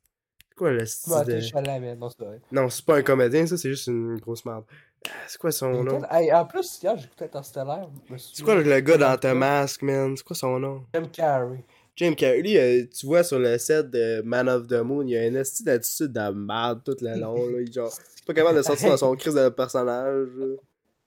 [0.57, 1.41] Quoi le style de.
[1.41, 2.41] Chalamet, non, c'est pas vrai.
[2.53, 4.65] Non, c'est pas un comédien, ça, c'est juste une grosse merde.
[5.07, 6.01] Ah, C'est quoi son nom?
[6.11, 7.91] Hey, en plus, hier, j'écoutais Interstellar.
[8.17, 10.17] C'est quoi le gars dans ta masque, man?
[10.17, 10.85] C'est quoi son nom?
[10.95, 11.65] Jim Carrey.
[11.97, 15.11] Jim Carrey, lui, euh, tu vois sur le set de Man of the Moon, il
[15.11, 17.61] y a une esti d'attitude de merde tout le long, là.
[17.61, 20.29] Il, genre, c'est pas capable de sortir dans son crise de personnage.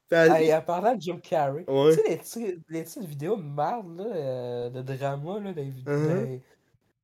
[0.09, 1.95] Fait- Hey, en parlant de Jim Carrey, Ouais.
[1.95, 4.11] tu sais, les petites vidéos de merde, là, uh-huh.
[4.15, 5.93] euh, de drama, là, des vidéos.
[5.93, 6.39] Mhm.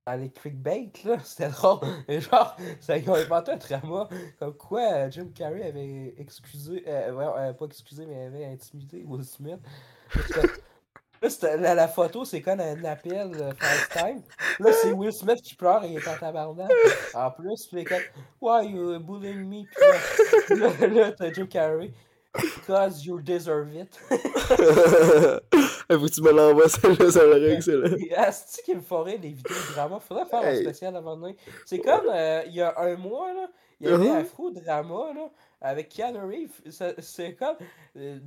[0.06, 1.80] Dans les clickbait, là, c'était drôle.
[2.08, 6.84] Et genre, ça, ils ont inventé un drama comme quoi euh, Jim Carrey avait excusé,
[6.88, 9.60] euh, euh, pas excusé, mais avait intimidé Will Smith.
[11.22, 14.22] Là, la, photo, c'est comme un appel euh, FaceTime.
[14.60, 16.70] Là, c'est Will Smith qui pleure et il est en tabarnak.
[17.14, 18.01] En plus, il est comme
[18.41, 19.64] Why you bullying me?
[20.45, 21.93] Puis là, là, là, t'as Jim Carrey.
[22.34, 23.97] Because you deserve it.
[25.91, 27.95] Faut que tu me l'envoies celle-là, ça l'aurait excellent.
[28.15, 29.99] Asti qui me ferait des vidéos de drama?
[29.99, 31.34] Faudrait faire un spécial avant de
[31.65, 34.15] C'est comme euh, il y a un mois, là, il y avait Uh-huh.
[34.21, 35.29] un faux drama là,
[35.61, 36.61] avec Keanu Reeves.
[36.99, 37.57] C'est comme
[37.97, 38.19] euh,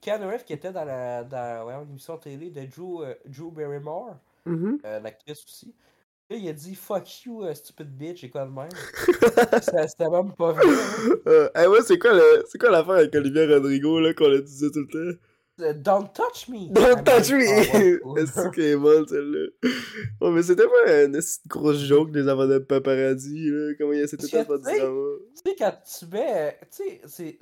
[0.00, 4.16] Keanu Reeves qui était dans la dans voyons, l'émission télé de Drew, euh, Drew Barrymore,
[4.46, 4.78] Mhm.
[4.86, 5.74] euh, l'actrice aussi.
[6.30, 8.68] Là, il a dit fuck you, euh, stupid bitch, et quoi de même.
[9.88, 10.64] C'était même pas vrai.
[10.64, 11.10] hein.
[11.26, 12.12] Euh, hey, ouais, c'est quoi
[12.46, 15.18] c'est l'affaire avec Olivier Rodrigo, là, qu'on a disait tout le temps?
[15.76, 16.68] Don't touch me!
[16.70, 18.18] Don't touch me!
[18.18, 20.30] Est-ce qu'elle est bonne, celle-là?
[20.30, 23.74] Mais c'était pas une grosse joke des avant de paparazzi, là.
[23.78, 24.58] Comment il le temps de du Tu sais, drama.
[25.34, 26.58] Tu sais, quand tu mets.
[26.70, 27.38] Tu sais, c'est.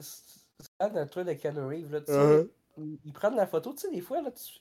[0.61, 2.01] C'est quand le truc de Keanu Reeves, là.
[2.01, 2.99] Tu sais, Uh-huh.
[3.05, 4.61] ils, prennent la photo, tu sais, des fois, là, tu.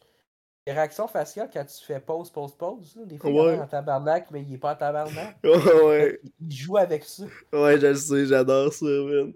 [0.66, 3.68] Les réactions faciales quand tu fais pause, pause, pause, là, des fois, il est en
[3.68, 5.38] tabarnak, mais il est pas en tabarnak.
[5.44, 6.22] Ouais, ouais.
[6.42, 7.24] Il, joue avec ça.
[7.54, 9.32] Ouais, je le sais, j'adore ça, man.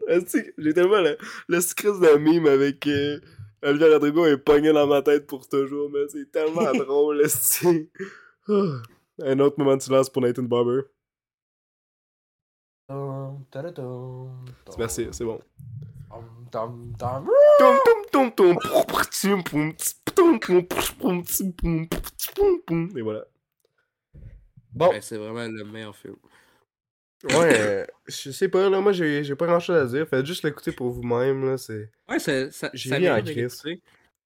[0.57, 1.17] J'ai tellement le,
[1.47, 3.22] le secret de mime avec euh,
[3.64, 7.89] Olivier Rodrigo est pogné dans ma tête pour toujours, mais c'est tellement drôle, esti.
[8.47, 8.82] Ah.
[9.24, 10.82] Un autre moment de silence pour Nathan Barber.
[14.78, 15.39] Merci, c'est bon.
[22.95, 23.26] Et voilà.
[24.74, 26.16] Bon, Ouais, c'est vraiment le meilleur film.
[27.24, 30.07] Ouais, euh, je sais pas, là, moi j'ai j'ai pas grand chose à dire.
[30.07, 31.89] Faites juste l'écouter pour vous-même, là, c'est...
[32.09, 33.28] Ouais, ça, ça, J'ai ça mérite.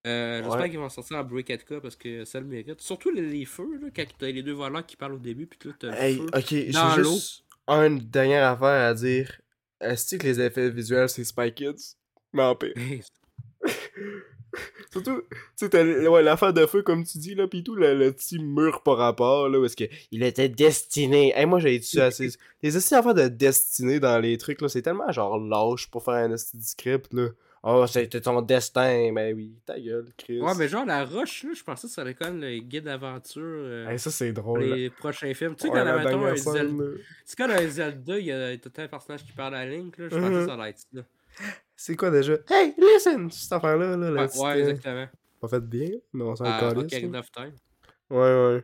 [0.07, 0.69] Euh, J'espère Ouais.
[0.69, 2.79] qu'ils vont sortir en Break 4K parce que ça le mérite.
[2.79, 5.57] Surtout les, les feux, là, quand t'as les deux voleurs qui parlent au début, puis
[5.67, 6.71] là t'as Hey, ok, j'ai
[7.03, 9.41] juste une dernière affaire à dire.
[9.81, 11.95] Est-ce que les effets visuels c'est Spy Kids?
[12.33, 12.73] Mais en pire.
[14.91, 15.21] Surtout,
[15.57, 18.39] tu sais, ouais, l'affaire de feu, comme tu dis, là, pis tout, le, le petit
[18.39, 21.33] mur par rapport, là, où est-ce que il était destiné.
[21.35, 22.29] Hey, moi, j'ai dit assez.
[22.63, 26.15] Les esti affaires de destinée dans les trucs, là, c'est tellement genre lâche pour faire
[26.15, 27.27] un esti script, là.
[27.67, 29.11] Oh, c'était ton destin.
[29.11, 30.39] Ben oui, ta gueule, Chris.
[30.39, 33.41] Ouais, mais genre la roche, là, je pensais que ça allait comme le guide d'aventure
[33.43, 34.63] euh, Hey, ça, c'est drôle.
[34.63, 34.75] là.
[34.75, 35.55] les prochains films.
[35.55, 36.83] Tu sais, Ouais, quand mettons, un Zelda...
[36.83, 36.89] là.
[37.25, 40.09] C'est quand un Zelda, il y a tout un personnage qui parle à Link, là,
[40.09, 41.01] je pensais que ça allait être ça.
[41.75, 42.33] C'est quoi déjà?
[42.49, 43.29] Hey, listen!
[43.31, 45.07] Cette affaire-là, là, la Ouais, ouais, euh, exactement.
[45.41, 47.21] Pas fait bien, mais on s'en À calisse, là.
[47.33, 47.53] Time.
[48.09, 48.63] Ouais, ouais.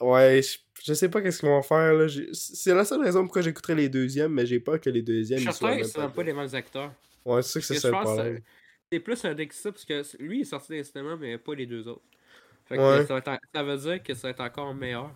[0.00, 2.06] Ouais, je, je sais pas qu'est-ce qu'ils vont faire, là.
[2.32, 5.50] C'est la seule raison pourquoi j'écouterais les deuxièmes, mais j'ai peur que les deuxièmes, Je
[5.50, 6.22] suis certain que c'est pas...
[6.22, 6.92] les mêmes acteurs.
[7.24, 8.40] Ouais, c'est sûr que c'est ça le problème.
[8.90, 11.54] c'est plus un deck ça, parce que lui il est sorti les cinémas, mais pas
[11.54, 12.02] les deux autres.
[12.64, 13.06] Fait que Ouais.
[13.06, 15.12] ça, être veut dire que ça va être encore meilleur.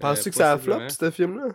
[0.00, 1.48] Penses-tu Euh, que ça a flop, ce film-là?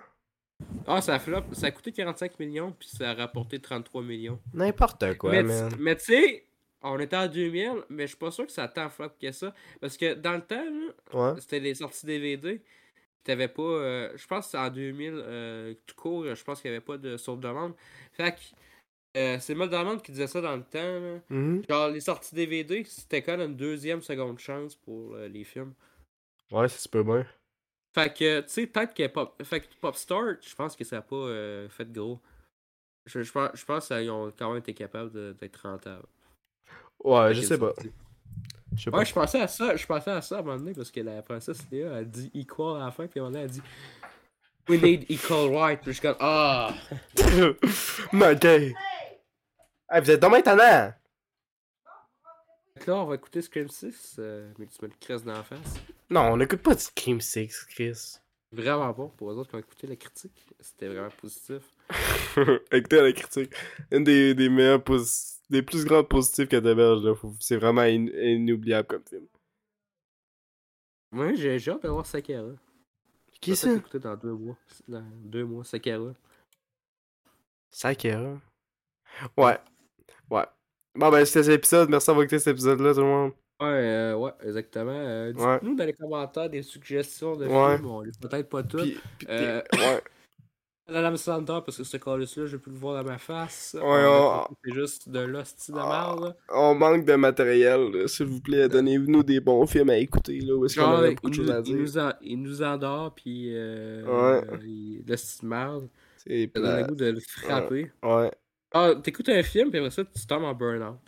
[0.88, 1.41] Ah, ça a flop.
[1.53, 4.39] Ça a coûté 45 millions, puis ça a rapporté 33 millions.
[4.53, 5.72] N'importe quoi, mais man.
[5.72, 6.45] tu- mais tu sais,
[6.82, 9.32] on était en 2000, mais je suis pas sûr que ça a tant flop que
[9.32, 9.53] ça.
[9.82, 10.93] Parce que dans le temps, là,
[11.34, 11.41] Ouais.
[11.41, 12.62] c'était les sorties DVD.
[13.24, 13.64] T'avais pas.
[13.64, 16.86] euh, je pense que c'est en 2000, euh, tout court, je pense qu'il y avait
[16.86, 17.74] pas de sauve-demande.
[18.14, 18.39] Fait que.
[19.18, 20.78] euh, c'est Demande qui disait ça dans le temps.
[20.99, 21.20] là.
[21.30, 21.64] Mhm.
[21.68, 25.74] Genre, les sorties DVD, c'était quand même une deuxième, seconde chance pour euh, les films.
[26.51, 27.26] Ouais, se peut bien.
[27.96, 29.41] Fait que, tu sais, peut-être que Pop...
[29.41, 32.20] Fait que Popstar, je pense que ça a pas euh, fait gros.
[33.06, 36.06] Je, je pense, je pense qu'ils ont quand même été capables d'être rentables.
[37.02, 37.72] Ouais, Fait je sais pas.
[38.76, 38.98] Je sais pas.
[38.98, 41.00] Ouais, je pensais à ça, je pensais à ça à un moment donné parce que
[41.00, 43.50] la princesse Léa a dit equal à la fin, puis à un moment donné, elle
[43.50, 43.62] a dit
[44.68, 45.80] We need equal right.
[45.80, 46.74] Puis je suis comme Ah
[48.12, 48.76] Mais gay.
[49.89, 50.22] Hey, vous êtes!
[52.74, 55.32] Fait que là, on va écouter Scream 6, euh, mais tu me le cresses dans
[55.32, 55.80] la face.
[56.10, 58.18] Non, on n'écoute pas de Scream 6, Chris.
[58.51, 60.45] Vraiment bon pour les autres qui ont écouté la critique.
[60.60, 61.62] C'était vraiment positif.
[62.72, 63.53] Écoutez la critique.
[63.91, 67.14] Une des, des meilleurs posi- des plus grands positifs que t'héberges, là.
[67.39, 69.28] C'est vraiment in- inoubliable comme film.
[71.12, 72.51] Moi, j'ai hâte de voir Sakara.
[73.41, 73.68] Qui Je vais ça?
[73.68, 74.58] peut-être l'écouter dans deux mois.
[74.88, 76.14] Dans deux mois, Sakara.
[77.72, 78.39] Sakura.
[79.38, 79.58] Ouais.
[80.30, 80.45] Ouais.
[80.95, 81.89] Bon, ben, c'était cet épisode.
[81.89, 83.34] Merci d'avoir écouté cet épisode-là, tout le monde.
[83.62, 84.91] Ouais, euh, ouais, exactement.
[84.91, 85.53] Euh, Ouais.
[85.60, 87.76] Dites-nous dans les commentaires des suggestions de Ouais.
[87.78, 87.88] films.
[87.89, 88.82] On les peut-être pas toutes.
[88.82, 90.03] Puis, puis Euh, ouais.
[90.88, 93.76] Adam Sandler, parce que ce calice-là, j'ai pu le voir dans ma face.
[93.80, 96.14] Ouais, On- C'est juste de l'hostie de Ah.
[96.20, 96.36] merde.
[96.53, 98.70] On manque de matériel, s'il vous plaît.
[98.70, 100.53] Donnez-nous des bons films à écouter, là.
[100.53, 101.76] Où est-ce qu'on il, beaucoup de choses à nous, il, dire.
[101.78, 104.47] nous en- il nous endort, puis euh, Ouais.
[104.47, 105.88] euh, il- l'hostie de merde.
[106.18, 107.91] C'est donne le goût de le frapper.
[108.03, 108.32] Ouais,
[108.72, 110.99] Ah, t'écoutes un film, puis après ça, tu tombes en burn-out.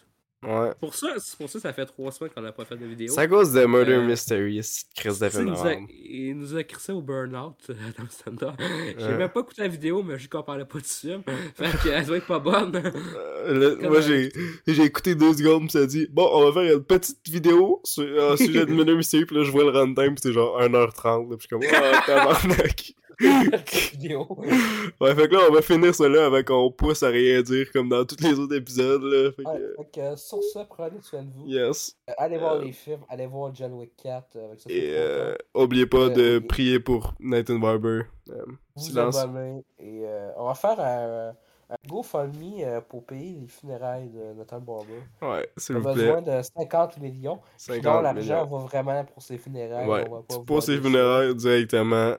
[0.43, 0.71] Ouais.
[0.79, 1.07] Pour ça,
[1.37, 3.07] pour ça ça fait trois semaines qu'on n'a pas fait de vidéo.
[3.13, 4.61] C'est à cause de Murder Euh, Mystery,
[4.95, 5.87] Chris de il, nous a, film.
[5.89, 8.51] il nous a crissé au burn-out, Adam Sandler.
[8.97, 9.17] J'ai Ouais.
[9.17, 11.23] même pas écouté la vidéo, mais je qu'on parlait pas du film.
[11.55, 12.75] Fait qu'elle doit être pas bonne.
[12.75, 14.31] Euh, moi, un- j'ai
[14.67, 18.03] j'ai écouté deux secondes, pis ça dit Bon, on va faire une petite vidéo sur,
[18.03, 21.29] au sujet de Murder Mystery, pis là, je vois le runtime, pis c'est genre 1h30,
[21.31, 22.93] là, pis je suis comme Oh, tabarnak.
[23.19, 27.71] Ouais, fait que là, on va finir ça là avec on pousse à rien dire,
[27.71, 29.31] comme dans tous les autres épisodes, là.
[29.31, 31.47] Fait que, Ouais, fait que, sur ça, prenez soin de vous.
[31.47, 31.97] yes.
[32.09, 34.69] Euh, allez voir Euh, les films, allez voir John Wick 4 euh, avec ça.
[34.69, 38.01] Et euh, oubliez pas Euh, de prier pour Nathan Barber.
[38.29, 38.43] Euh,
[38.75, 39.17] vous silence.
[39.79, 41.29] Et euh, on va faire un,
[41.69, 45.01] un GoFundMe euh, pour payer les funérailles de Nathan Barber.
[45.21, 46.03] Ouais, s'il On vous a plaît.
[46.13, 47.39] besoin de 50 millions.
[47.67, 49.87] Puis dont 50 l'argent va vraiment pour ses funérailles.
[49.87, 52.13] Ouais, on va pas tu poses ses funérailles directement.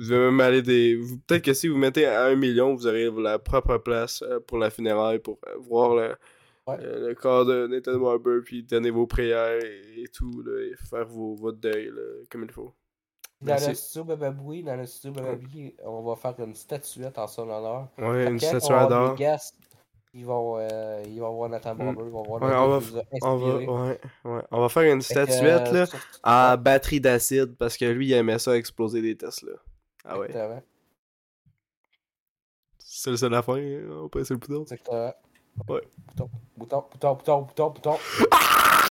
[0.00, 0.98] Vous, devez même aller des.
[1.26, 4.58] Peut-être que si vous mettez à 1 million, vous aurez la propre place euh, pour
[4.58, 6.14] la funéraille, pour euh, voir le,
[6.66, 6.76] Ouais.
[6.80, 10.74] euh, le corps de Nathan Barber, puis donner vos prières et, et tout, là, et
[10.88, 12.72] faire vos, votre deuil là, comme il faut.
[13.40, 13.68] Dans Merci.
[13.70, 17.88] le studio Bababoui, dans le studio Bababoui, on va faire une statuette en son honneur.
[17.98, 19.16] Ouais, Fait une que quand statue on va à avoir d'or.
[19.16, 19.54] des guests,
[20.12, 23.02] ils vont, euh, ils vont voir Nathan Barber, ils vont voir Ouais, le on va,
[23.22, 23.66] on va, inspirés.
[23.66, 24.42] ouais, ouais.
[24.50, 25.86] on va faire une que, statuette euh,
[26.24, 29.52] là, ouais, batterie d'acide parce que lui il aimait ça exploser des Tesla.
[30.04, 30.26] Ah ouais.
[30.26, 30.62] Exactement.
[32.78, 34.62] C'est le seul à faire, hein, on va passer le bouton.
[34.62, 35.12] Exactement.
[35.68, 35.82] Ouais.
[36.06, 37.98] Bouton, bouton, bouton, bouton, bouton, bouton.